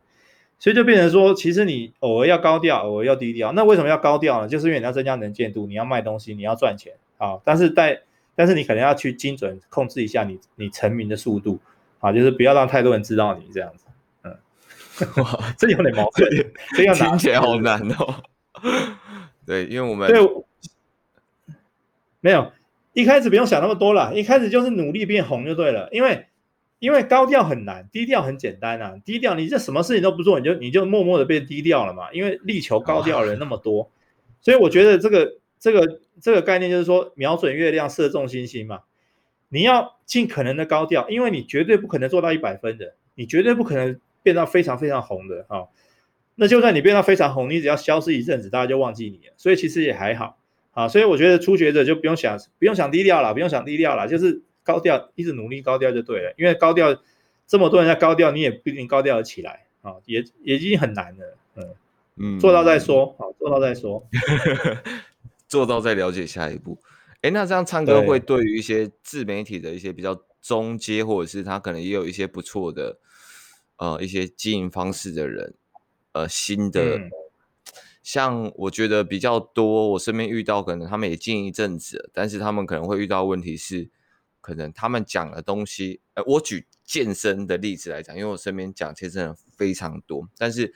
[0.60, 3.50] 所以就变成说，其实你偶尔要高调，偶尔要低调。
[3.52, 4.46] 那为什么要高调呢？
[4.46, 7.40] 就是因为你要增加能见度，你要卖东西，你要赚钱啊。
[7.44, 8.02] 但是在
[8.36, 11.58] 但是你可能要去精准控制一下你你成名的速度
[11.98, 13.86] 啊，就是不要让太多人知道你这样子。
[14.22, 14.36] 嗯
[15.24, 16.30] 哇， 这有点矛盾，
[16.76, 18.22] 这样听起来好难哦。
[19.50, 20.20] 对，因为我们对，
[22.20, 22.52] 没有
[22.92, 25.88] 一开始不用想那么多了，一开始就是努力变红就对了。
[25.90, 26.26] 因为
[26.78, 28.94] 因为高调很难，低调很简单啊。
[29.04, 32.12] 低调，你这什么事情都不做，你就你就默默的变低调了嘛。
[32.12, 33.90] 因为力求高调的人那么多，
[34.40, 38.82] 所以我觉得这个这个这个概念就是说，瞄准月亮，射中星星嘛。
[39.48, 43.98] 你要尽可能的高调，因为你绝对不可能做到一百分的，你绝对不可能。
[44.22, 45.64] 变到非常非常红的啊，
[46.40, 49.34] 那就算你变到非常红，你只要消失一阵子，大家就忘记你了。
[49.36, 50.38] 所以其实也还好
[50.70, 50.88] 啊。
[50.88, 56.32] 所以我觉得初学者就不用想，不用想低调了，不用想低调了，就是高调，一直努力高调就对了。
[56.38, 56.98] 因为高调
[57.46, 61.36] 这么多人在高调，你也不一定高调得起来啊，也也已经很难了。
[61.56, 61.68] 嗯
[62.16, 64.02] 嗯，做到再说，好，做到再说，
[65.46, 66.78] 做到再了解下一步。
[67.20, 72.96] 哎，那这样唱歌会对于一些自媒体的一些比较中阶，或者是他可能也有一些不错的。
[73.76, 75.54] 呃，一些经营方式的人，
[76.12, 77.10] 呃，新的，嗯、
[78.02, 83.88] 像我觉得比较多，我身边遇到可能他们也进一阵子，但是他们可能会遇到问题是，
[84.40, 90.74] 可能他们讲的东西，呃，我举健身的例子来讲，因为我身边讲健身的非常多，但是，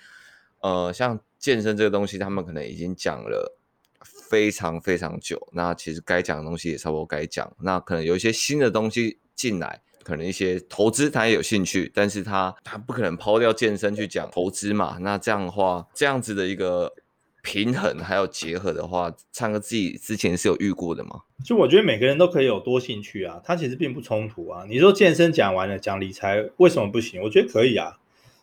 [0.60, 3.58] 呃，像健身这个东西，他们可能已经讲了
[4.00, 9.82] 非常非常久，那其实该讲的东西也差不多该讲，那可能有一些新的东西进来。
[10.04, 14.98] 可能一些投资他也有兴趣，但是他他不可能抛掉健身去讲投资嘛。
[15.00, 16.94] 那这样的话，这样子的一个
[17.42, 21.22] 平衡还有结合的话，唱歌自己之前是有遇过的吗？
[21.44, 24.64] 就我觉得每个人都可以有多兴趣啊，他其实并不冲突啊。
[24.68, 27.20] 你说健身讲完了，讲理财为什么不行？
[27.22, 27.98] 我觉得可以啊，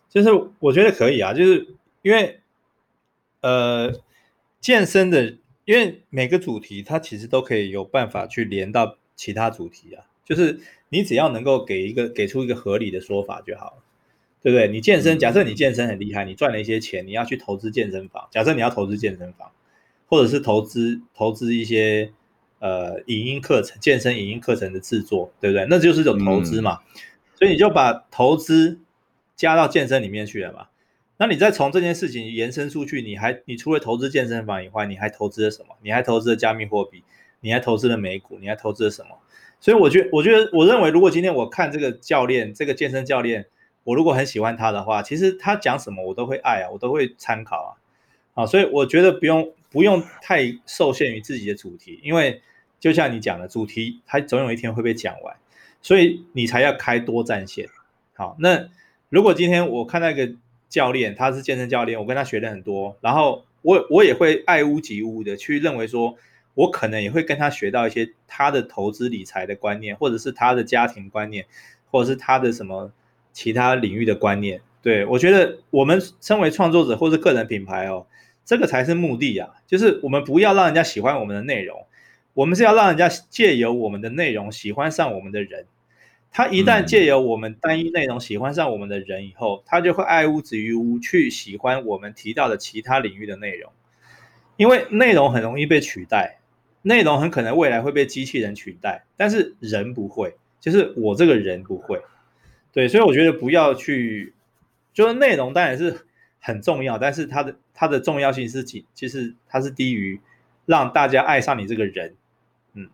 [0.10, 2.42] 就是我觉得可以啊，就是因为
[3.42, 3.92] 呃
[4.60, 10.60] 健身的，因为每个主题它其实都可以有办法去连到其他主题啊，就是。
[10.94, 13.84] 你只要能够给一个给出一个合理的说法就好了，
[14.44, 14.68] 对不对？
[14.68, 18.28] 你健身，假设你健身很厉害，你赚了一些钱，你要去投资健身房。
[18.30, 19.50] 假设你要投资健身房，
[20.06, 22.12] 或者是投资投资一些
[22.60, 25.66] 呃影音课程、健身影音课程的制作，对不对？
[25.70, 26.82] 那就是一种投资嘛。
[26.94, 27.00] 嗯、
[27.40, 28.78] 所以你就把投资
[29.38, 30.68] 加到健身里面去了嘛。
[31.16, 35.78] 那你再从这件事情延伸出去，你还你除了投资健身房以外，你还投资了什么？
[35.82, 37.02] 你还投资了加密货币，
[37.40, 39.18] 你还投资了美股，你还投资了什么？
[39.62, 43.46] 所以我觉得，我觉得，我认为，如果今天我看这个教练，这个健身教练，
[43.84, 47.78] 我如果很喜欢他的话，其实他讲什么我都会爱啊，我都会参考
[48.34, 52.42] 啊，啊，所以我觉得不用不用太受限于自己的主题，因为
[52.80, 55.36] 就像你讲的，主题它总有一天会被讲完，
[55.80, 57.70] 所以你才要开多战线。
[58.16, 58.68] 好，那
[59.10, 60.32] 如果今天我看到一个
[60.70, 66.18] 教练，他是健身教练，我跟他学了很多，然后我我也会爱屋及乌的去认为说。
[66.54, 71.46] 我可能也会跟他学到一些他的投资理财的观念，或者是他的家庭观念，
[71.90, 72.92] 或者是他的什么
[73.32, 74.62] 其他领域的观念。
[74.82, 78.06] 对，我觉得我们身为创作者或者个人品牌哦，
[78.44, 81.86] 这个才是目的啊，就是我们不要让人家喜欢我们的内容，
[82.34, 85.66] 我们是要让人家借由我们的内容喜欢上我们的人。
[86.34, 93.72] 他一旦借由我们单一内容喜欢上我们的人以后，他就会爱屋及乌去喜欢我们提到的其他领域的内容，
[94.58, 96.40] 因为内容很容易被取代。
[96.84, 102.02] 内容很可能未来会被机器人取代，但是人不会，就是我这个人不会，
[102.72, 104.34] 对，所以我觉得不要去，
[104.94, 106.06] 就是内容当然是
[106.40, 110.20] 很重要，但是它的它的重要性是其，其实它是低于
[110.66, 112.16] 让大家爱上你这个人，
[112.74, 112.90] 嗯，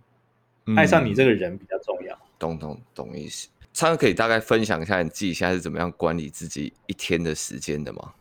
[0.66, 2.18] 嗯爱上你这个人比较重要。
[2.38, 3.48] 懂懂懂意思。
[3.74, 8.14] 昌哥可以大概分享一下你自己现在是怎么样管理自己一天的时间的吗？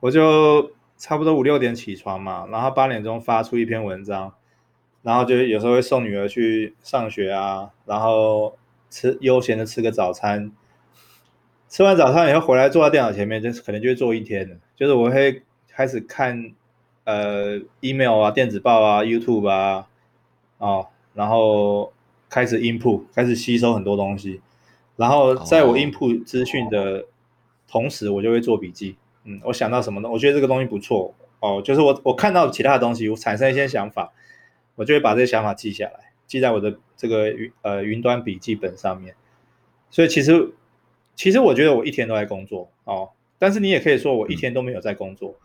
[0.00, 4.34] 我就差不多五六点起床嘛，然后八点钟发出一篇文章，
[5.00, 8.58] 然后就有时候会送女儿去上学啊，然后
[8.90, 10.52] 吃悠闲的吃个早餐。
[11.70, 14.58] 吃完早餐以后回来坐在电脑前面，就是可能就会坐一天的。
[14.76, 16.52] 就是我会开始看
[17.04, 19.86] 呃 email 啊、电子报啊、YouTube 啊，
[20.58, 21.94] 哦，然后
[22.28, 24.42] 开始 input，开始吸收很多东西。
[24.96, 27.06] 然后在我 input 资讯的
[27.66, 28.96] 同时，我就会做笔记。
[29.30, 30.08] 嗯，我想到什么呢？
[30.10, 34.12] 我觉得这个东西不错哦，就是我我看到其他的东西，我产生一些想法，
[34.74, 39.14] 我就会把这些想法记下来，记在我的这个云呃云端笔记本上面。
[39.90, 40.52] 所以其实。
[41.16, 45.38] 其实我觉得我一天都在工作哦，但是你也可以说我一天都没有在工作，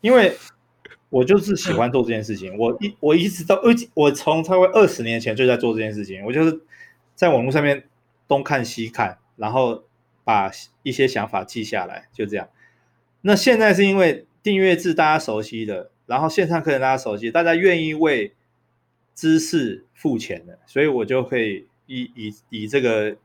[0.00, 0.34] 因为
[1.08, 2.58] 我就是喜欢做这件事情。
[2.58, 6.24] 我一我一直到二，我从差不多二十年前就在做这件事情。
[6.24, 6.60] 我就是
[7.14, 7.84] 在网络上面
[8.26, 9.84] 东看西看，然后
[10.24, 10.50] 把
[10.82, 12.48] 一些想法记下来，就这样。
[13.26, 18.32] 那现在是因为订阅制大家熟悉的，然后线上课程大家熟悉，大家愿意为
[19.14, 23.16] 知识付钱的，所以我就可以以以以这个。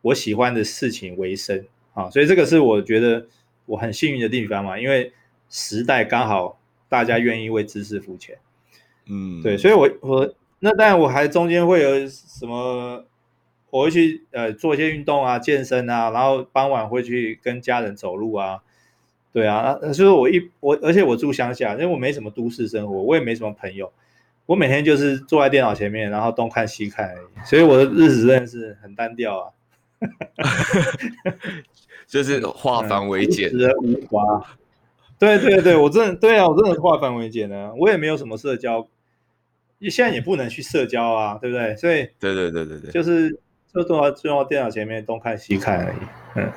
[0.00, 3.26] 我喜欢的事情为生啊，所以这个是我觉得
[3.66, 5.12] 我很幸运的地方嘛，因为
[5.50, 8.38] 时代刚好大家愿意为知识付钱，
[9.06, 13.04] 嗯，对，所以我我那当然我还中间会有什么，
[13.70, 18.62] 我会去呃做一些运动啊，健身啊，然后傍晚会去跟家人走路啊，
[19.38, 23.92] 对啊，所以我一我而且我住乡下，因为我没什么都市生活，我也没什么朋友，
[24.46, 29.52] 我每天就是坐在电脑前面，然后东看西看而已，所以我的日子真的是很单调啊。
[32.08, 33.48] 就是化繁为简，
[33.82, 34.44] 无华。
[35.20, 37.72] 对对对，我真的对啊，我真的化繁为简呢。
[37.78, 38.88] 我也没有什么社交，
[39.78, 41.76] 你现在也不能去社交啊，对不对？
[41.76, 43.38] 所以，对对对对对，就是
[43.72, 45.96] 就坐在坐在电脑前面东看西看而已。
[46.34, 46.52] 嗯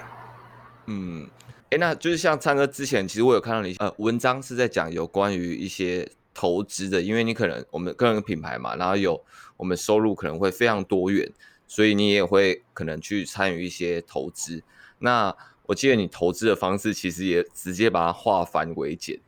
[0.88, 1.30] 嗯，
[1.72, 9.22] 哎，那就是像灿哥之前，其实我有看到你呃文章是在讲有关于一些投资的，因为你可能我们个人品牌嘛，然后有
[9.58, 11.30] 我们收入可能会非常多元。
[11.68, 14.62] 所以你也会可能去参与一些投资。
[15.00, 15.34] 那
[15.68, 19.22] 我记得你投资的方式其实也直接把它化繁为简。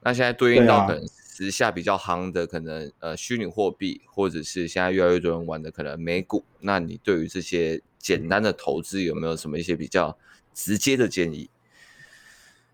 [0.00, 6.42] 那现在对应到可能时下比较夯的可能呃虚拟货币，或者是现在越来越多人玩的可能美股。
[6.60, 10.16] 那你对于这些简单的投资有没有什么一些比较
[10.58, 11.48] 直接的建议？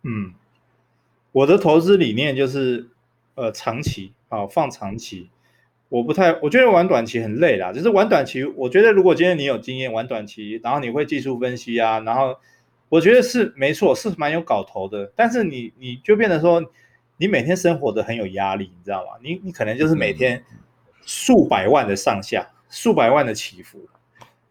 [0.05, 0.33] 嗯，
[1.33, 2.89] 我的投资理念就是
[3.35, 5.29] 呃长期啊，放长期。
[5.91, 7.75] 我不太，我觉得玩短期很累啦。
[7.75, 12.39] 就是玩短期，我觉得如果今天你有经验玩短期，然后你会技术分析啊，然后
[12.89, 15.13] 我觉得是没错，是蛮有搞头的。
[15.15, 16.65] 但是你你就变得说，
[17.19, 19.11] 你每天生活的很有压力，你知道吗？
[19.23, 20.43] 你你可能就是每天
[21.05, 23.87] 数百万的上下，数百万的起伏。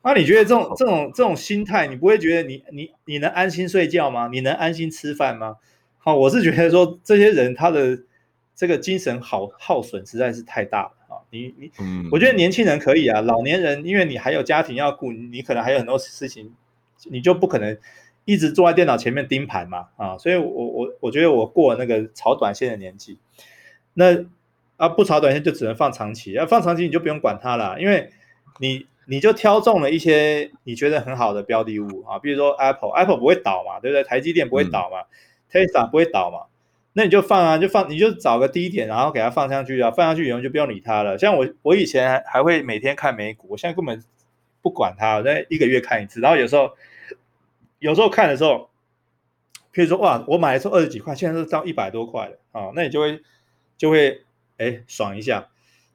[0.04, 4.30] 那你觉得这种这种这种心态，你不会觉得你你你能安心睡觉吗？
[4.32, 5.56] 你能安心吃饭吗？
[5.98, 7.98] 好，我是觉得说这些人他的
[8.54, 11.24] 这个精神耗耗损实在是太大了啊。
[11.32, 11.72] 你你，
[12.12, 16.54] 我觉得年轻人可以啊，老年人因为你还有家庭要顾，你可能还有很多事情，
[17.06, 17.78] 你就不可能
[18.26, 23.18] 一直坐在电脑前面盯盘嘛啊，所以我我我觉得我过了那个炒短线的年纪，
[23.94, 24.26] 那
[24.76, 28.10] 啊不炒短线就只能放长期，要放长期你就不用管它了，因为
[28.60, 34.04] 你你就挑中了一些你觉得很好的标的物啊，比如说 Apple，Apple 不会倒嘛，对不对？
[34.04, 35.04] 台积电不会倒嘛
[35.52, 36.48] ，Tesla 不会倒嘛。
[36.96, 41.18] 那你就放啊，就放，你就找个低点，然后给它放上去啊，放上去以后就不用理它了。
[41.18, 44.04] 像我，我以前还会每天看美股，我现在根本
[44.62, 46.20] 不管它，我在一个月看一次。
[46.20, 46.70] 然后有时候，
[47.80, 48.70] 有时候看的时候，
[49.74, 53.20] 譬如说哇，我买的时候二十几块，现在是到一百多块了啊，那你就会
[53.76, 54.24] 就会
[54.58, 55.50] 哎爽一下。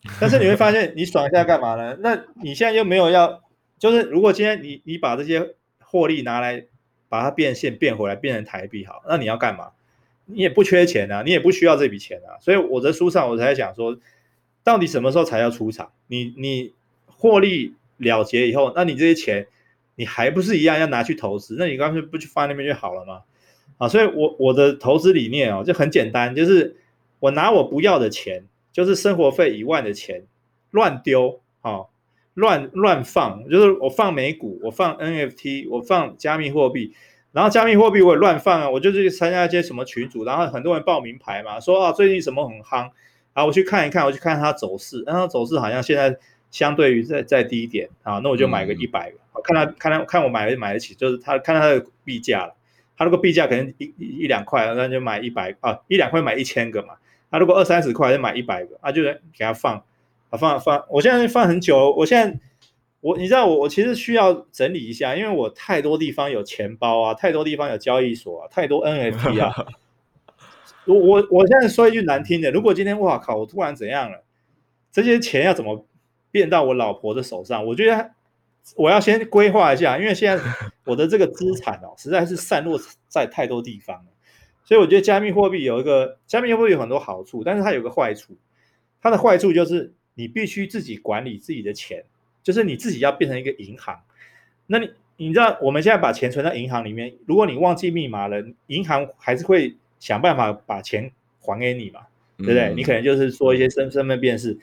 [0.21, 1.97] 但是你会发现，你爽一下干嘛呢？
[2.01, 3.43] 那你现在又没有要，
[3.79, 6.65] 就是如果今天你你把这些获利拿来
[7.09, 9.71] 把它变现变回来变成台币好，那你要干嘛？
[10.27, 13.97] 你也不缺钱啊，你也不需要这笔钱啊，所以我的书上我才讲说，
[14.63, 15.93] 到底什么时候才要出场？
[16.07, 16.73] 你你
[17.07, 19.47] 获利了结以后，那你这些钱
[19.95, 21.57] 你还不是一样要拿去投资？
[21.59, 23.23] 那你干脆不去放那边就好了吗？
[23.79, 26.77] 啊，所以我我的投资理念哦就很简单，就是
[27.21, 28.45] 我拿我不要的钱，
[28.79, 30.23] 就是生活费以外的钱
[30.71, 31.87] 乱丢啊，
[32.35, 36.95] 乱乱放，就是我放美股，我放 NFT，我放加密货币。
[37.33, 42.89] 然后加密货币我也乱放啊，我就去参加一些什么群组，然后很多人报名牌嘛，说啊最近什么很夯，
[43.33, 46.17] 啊我去看一看，我去看它走势，然后走势好像现在
[46.53, 52.55] 相对于再再低一点啊，那我就买个一百个，看它看它看我买买得起，就是它看它的币价了，
[52.97, 56.95] 他那个币价可能一一两块，那就买一百啊一两块买一千个嘛，
[57.31, 59.83] 那如果二三十块就买一百个，啊，就是给他放，
[60.31, 62.39] 啊放放，我现在放很久，我现在
[63.01, 69.55] 我你知道我我其实需要整理一下，因为我太多地方有钱包啊，太多地方有交易所啊，太多 NFT 啊。
[70.87, 74.25] 我我我现在说一句难听的，如果今天哇靠，我突然怎样了，
[74.91, 75.85] 这些钱要怎么
[76.31, 77.67] 变到我老婆的手上？
[77.67, 78.13] 我觉得
[78.75, 80.43] 我要先规划一下，因为现在
[80.85, 84.05] 我的这个资产哦，实在是散落在太多地方了。
[84.69, 88.37] 所以我觉得加密货币有一个，加密货币有很多好处，但是它有个坏处，
[89.01, 92.05] 它的坏处就是你必须自己管理自己的钱，
[92.43, 93.99] 就是你自己要变成一个银行。
[94.67, 99.75] 那你你知道我们现在把钱存在银行里面，如果你忘记密码了，银行还是会。
[100.01, 101.11] 想办法把钱
[101.41, 102.03] 还给你嘛，
[102.37, 102.69] 对不对？
[102.69, 104.57] 嗯、你可能就是说一些身身份辨识，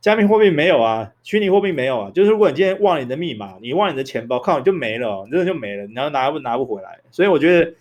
[0.00, 2.10] 加密货币没有啊，虚拟货币没有啊。
[2.14, 7.00] 就是如果你今天忘了你的密码，你忘了你的钱包，靠你就没了，真的就没了，然后拿不拿不回来。
[7.10, 7.74] 所以我觉得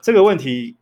[0.00, 0.74] 这个问题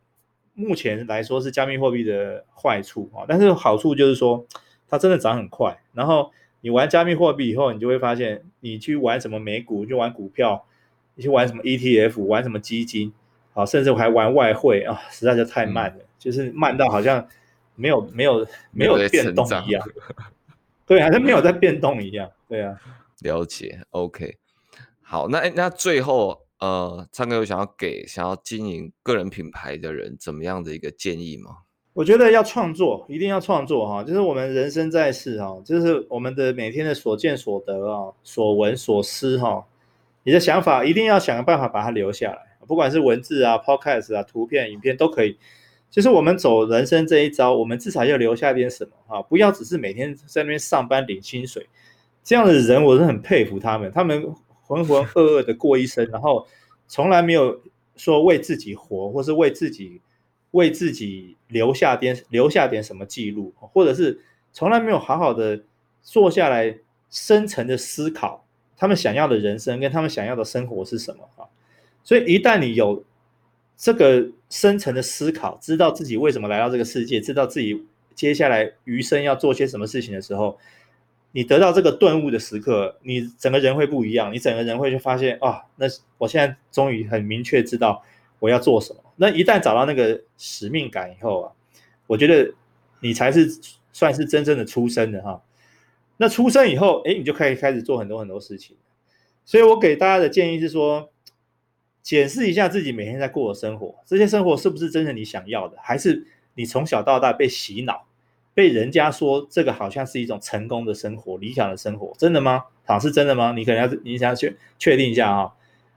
[0.67, 4.45] 目前来说是加密货币的坏处啊，但是好处就是说
[4.87, 5.81] 它真的涨很快。
[5.93, 6.31] 然后
[6.61, 10.65] 你玩加密货币以后，你就会发现，你去玩什么美股，就玩股票，
[11.15, 13.13] 你去玩什么 ETF，玩什么基金。
[13.53, 17.27] 啊，甚至我还玩外汇啊，实在是太慢了，嗯、就是慢到好像
[17.75, 19.85] 没有没有没有变动一样，
[20.87, 22.79] 对，好像没有在变动一样，对啊，
[23.19, 24.37] 了解，OK，
[25.01, 31.57] 好，那那最后呃，唱歌有想要给想要经营个人品牌的人怎么样的一个建议吗？
[31.93, 39.65] 我觉得要创作，一定要创作哈，就是我们人生在世哈，就是我们的每天的所见所得啊，所闻所思哈，
[40.23, 42.57] 你的想法一定要想个办法把它留下来。
[42.67, 45.37] 不管是文字啊、Podcast 啊、图片、影片都可以。
[45.89, 49.21] 其实我们走人生这一遭，我们至少要留下点什么啊！
[49.21, 51.67] 不要只是每天在那边上班领薪水，
[52.23, 53.91] 这样的人我是很佩服他们。
[53.91, 54.33] 他们
[54.71, 56.47] 浑浑噩噩的过一生，然后
[56.87, 57.61] 从来没有
[57.97, 59.99] 说为自己活，或是为自己
[60.51, 64.21] 为自己留下点留下点什么记录，或者是
[64.53, 65.61] 从来没有好好的
[66.01, 66.77] 坐下来
[67.09, 68.45] 深层的思考
[68.77, 71.45] 他们想要的人生跟他们想要的生活是什么啊！
[72.03, 73.03] 所以，一旦你有
[73.77, 80.57] 这个深层的思考，知道自己为什么来到这个世界，知道自己接下来余生要做些什么事情的时候，
[81.33, 84.33] 你得到这个顿悟的时刻，你整个人会不一样。
[84.33, 85.85] 你整个人会就发现啊，那
[86.17, 88.03] 我现在终于很明确知道
[88.39, 88.99] 我要做什么。
[89.15, 91.51] 那一旦找到那个使命感以后啊，
[92.07, 92.53] 我觉得
[92.99, 93.49] 你才是
[93.93, 95.41] 算是真正的出生的哈。
[96.17, 98.75] 那出生以后，哎，你就可以开始做很多很多事情。
[99.45, 101.11] 所以我给大家的建议是说，
[102.01, 105.77] 检视一下自己每天在过的生活，这些生活是不是真的你想要的？
[105.81, 108.05] 还是你从小到大被洗脑，
[108.53, 112.63] 被人家说这个好像是一种成功的生活、理想的生活，真的吗？
[112.85, 113.53] 好，是真的吗？
[113.55, 115.51] 你可能要你想要去确定一下啊。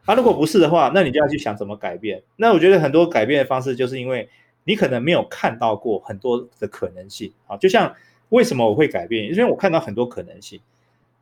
[0.05, 2.23] 啊，如果不是的话，那你就要去想怎么改变。
[2.37, 4.29] 那我觉得很多改变的方式，就是因为
[4.65, 7.57] 你可能没有看到过很多的可能性啊。
[7.57, 7.95] 就像
[8.29, 9.25] 为什么我会改变？
[9.25, 10.61] 因为我看到很多可能性。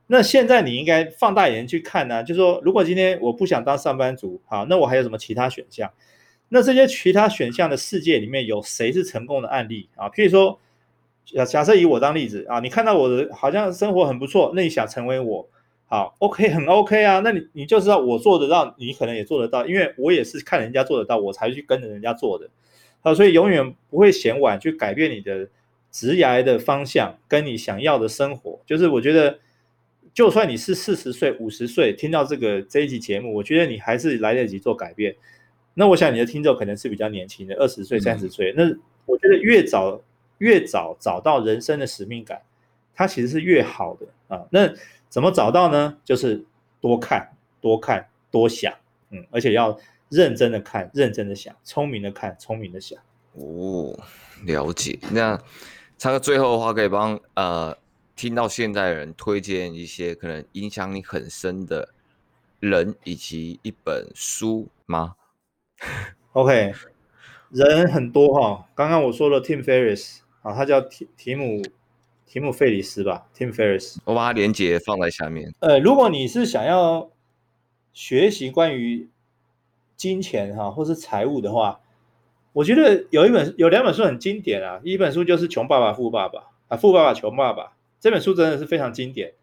[0.08, 5.90] 那现在你应该放大眼去看呢、就说，如果今天我不想当上班族，好，那我还有什么其他选项？
[6.50, 10.10] 那这些其他选项的世界里面有谁是成功的案例啊？
[10.10, 10.58] 譬如说，
[11.24, 15.48] 假假设以我当例子啊，你看到我的好像生活很不错，那你想成为我，
[15.86, 22.48] 好，OK，很 OK 啊，那你你就知道我做得到，你可能也做得到，因为我也是看人家做得到，我才去跟着人家做的，
[23.00, 25.48] 好，所以永远不会嫌晚去改变你的
[25.90, 29.38] 职业的方向，跟你想要的生活，就是我觉得。
[30.14, 35.16] 就算你是四十岁、五十岁，听到这个这一集节目，我觉得你还是来得及做改变。
[35.72, 38.52] 那我想你的听众可能是比较年轻的，二十岁、三十岁。
[38.54, 38.62] 那
[39.06, 40.02] 我觉得越早
[40.42, 42.42] 越早找到人生的使命感，
[42.92, 44.44] 它其实是越好的啊。
[44.50, 44.68] 那
[45.08, 45.96] 怎么找到呢？
[46.04, 46.44] 就是
[46.80, 47.30] 多看、
[47.60, 48.74] 多看、多想，
[49.10, 49.78] 嗯，而且要
[50.08, 52.98] 认真的看、认真的想，聪明的看、聪明的想。
[53.34, 53.96] 哦，
[54.44, 54.98] 了解。
[55.12, 55.40] 那
[55.96, 57.78] 唱个最后的话，可以帮呃。
[58.14, 61.88] 听到现在的人推荐一些可能影响你很深的
[62.60, 65.16] 人以及一本书吗
[66.34, 66.74] ？OK，
[67.48, 68.68] 人很多哈。
[68.74, 71.62] 刚刚我说了 Tim Ferriss 啊，他叫提提姆
[72.26, 73.96] 提姆费里斯吧，Tim Ferriss。
[74.04, 75.54] 我把它连接放在下面。
[75.60, 77.10] 呃，如果你是想要
[77.92, 79.08] 学习关于
[79.96, 81.80] 金钱哈或是财务的话，
[82.52, 84.80] 我觉得有一本有两本书很经典啊。
[84.82, 86.38] 一本书就是《穷爸爸富爸爸》
[86.68, 87.64] 啊，《富爸爸穷爸爸》。
[88.00, 89.34] 这本书真的是非常经典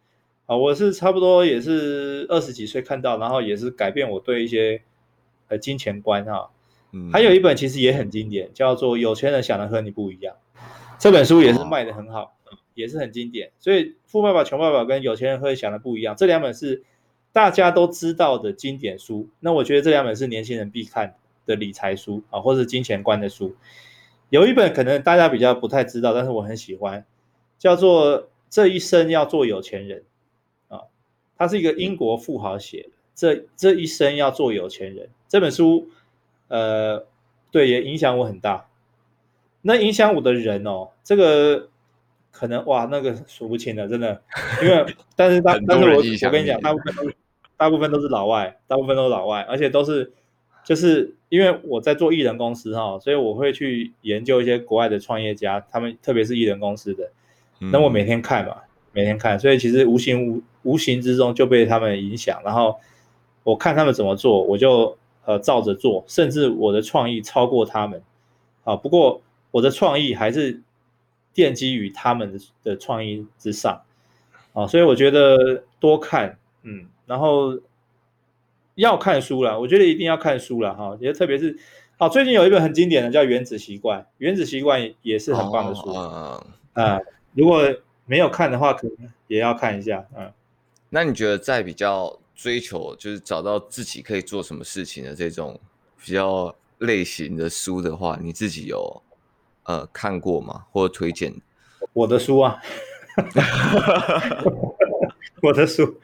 [0.47, 0.57] 啊！
[0.57, 4.81] 我是差不多也是二十几岁看到，然后也是改变我对一些
[5.47, 6.49] 呃金钱观哈。
[6.91, 10.35] 嗯，还有一本其实也很经典，叫做《有钱人想的和你不一样》。
[10.99, 12.35] 这本书也是卖的很好，
[12.73, 13.51] 也是很经典。
[13.57, 16.83] 所以《富爸爸穷爸爸》跟《有钱人会想的不一样》这两本是
[17.31, 19.29] 大家都知道的经典书。
[19.39, 23.55] 那我觉得这两本是年轻人必看的理财书啊，或是金钱观的书。
[24.29, 27.05] 有一本可能大家比较不太知道，但是我很喜欢，
[27.57, 30.03] 叫做《这一生要做有钱人》
[30.75, 30.83] 啊，
[31.37, 32.89] 他是一个英国富豪写的。
[33.15, 35.89] 这这一生要做有钱人这本书，
[36.47, 37.05] 呃，
[37.51, 38.68] 对，也影响我很大。
[39.61, 41.69] 那影响我的人哦，这个
[42.31, 44.21] 可能哇，那个数不清的，真的。
[44.63, 44.85] 因为
[45.15, 47.11] 但是但但是我我跟你讲，大部分都
[47.57, 50.11] 大部分都是老外，大部分都是老外，而且都是
[50.63, 57.11] 就是因为我在做艺人公司哈，所以我会去研究一些国外的创业家，他们特别是艺人公司的。
[57.71, 58.55] 那我每天看嘛，
[58.93, 62.75] 每天看，所以其实无形无无形之中就被他们影响，然后。
[63.43, 64.95] 我看他们怎么做，我就
[65.25, 68.03] 呃照着做，甚至我的创意超过他们，
[68.63, 69.21] 啊，不过
[69.51, 70.61] 我的创意还是
[71.33, 73.81] 奠基于他们的的创意之上，
[74.53, 77.59] 啊，所以我觉得多看，嗯，然后
[78.75, 81.57] 要看书了，我觉得一定要看书了哈，也特别是，
[81.97, 86.43] 啊，最近有一本很经典的叫《原子习惯》，《原子习惯》也是很棒的书，啊、
[86.75, 87.01] 哦，
[87.33, 87.63] 如果
[88.05, 90.31] 没有看的话，可能也要看一下，嗯，
[90.89, 92.19] 那你觉得在比较？
[92.41, 95.59] 追求就是找到自己可以做什么事情的这种
[96.01, 99.03] 比较类型的书的话，你自己有
[99.69, 100.65] 呃看过吗？
[100.71, 101.31] 或者推荐？
[101.93, 102.59] 我的书啊，
[105.43, 105.99] 我的书，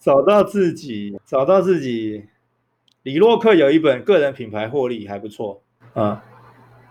[0.00, 2.26] 找到自己，找到自己。
[3.04, 5.62] 李洛克有一本个人品牌获利还不错，
[5.94, 6.18] 嗯，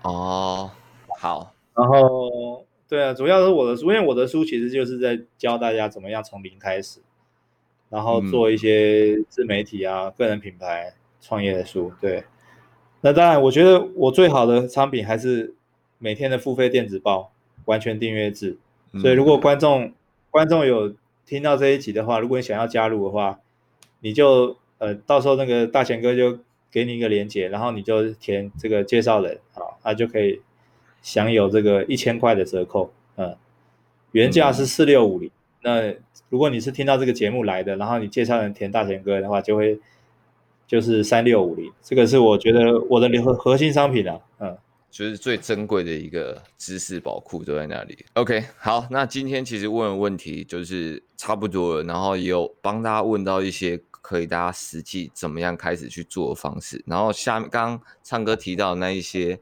[0.03, 0.71] 哦，
[1.19, 7.01] 好，然后对啊，主要是我的书，因为我的书其实就是在教大家怎么样从零开始。
[7.89, 12.23] 然后做一些自媒体啊、嗯、个人品牌创业的书，对。
[13.01, 15.53] 那当然，我觉得我最好的产品还是
[16.01, 17.31] 每天的付费电子报，
[17.65, 18.57] 完全订阅制。
[18.99, 19.93] 所以，如果观众、嗯、
[20.29, 20.93] 观众有
[21.25, 23.39] 听到这一集的话，如果你想要加入的话，
[24.01, 26.39] 你就呃，到时候那个大钱哥就
[26.71, 30.41] 给你一个链接，然后你就填这个介绍人啊，他就可以
[31.01, 32.91] 享有这个一千块的折扣。
[33.15, 33.37] 嗯，
[34.11, 35.29] 原价是四六五零。
[35.61, 35.93] 那
[36.29, 39.79] 如果你是听到这个节目来的，然后你介绍人填大钱哥的话，就会
[40.65, 44.57] 就是三六五零，这个是我觉得我的核核心商品啊，嗯，
[44.91, 48.05] 就是最珍贵的一个知识宝库都在那里。
[48.13, 59.39] OK，好，那今天其实问的问题就是差不多了，然后也有帮大家问到一些可以大家实际怎么样开始去做的方式，然后下面刚唱歌提到那一些，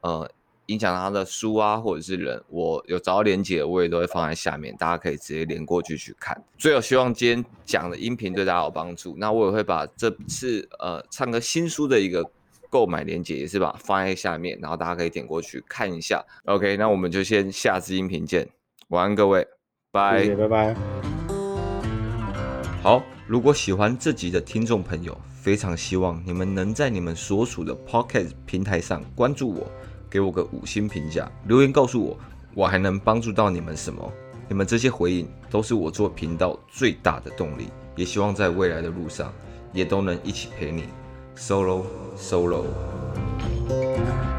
[0.00, 0.28] 呃。
[0.66, 6.42] 影响他的书啊，或者是人，我有找到连接，我也都会放在下面，大家可以直接连过去去看。
[6.58, 12.28] 最后希望今天讲的音频对大家有帮助，那我也会把这次呃唱歌新书的一个
[12.76, 16.22] 购买链接也是把它放在下面，然后大家可以点过去看一下。
[16.44, 18.46] OK，那我们就先下支音频见，
[18.88, 19.48] 晚安各位，
[19.90, 20.76] 拜拜拜。
[22.82, 29.66] 好，如果喜欢这集的听众朋友，非常希望你们能在你们所属的 Podcast 平台上关注我。
[30.10, 32.18] 给我个五星评价，留言告诉我，
[32.52, 34.12] 我还能帮助到你们什么？
[34.50, 39.32] 你们这些回应都是我做频道最大的动力，也希望在未来的路上
[39.72, 40.84] 也都能一起陪你
[41.36, 44.35] ，Solo Solo。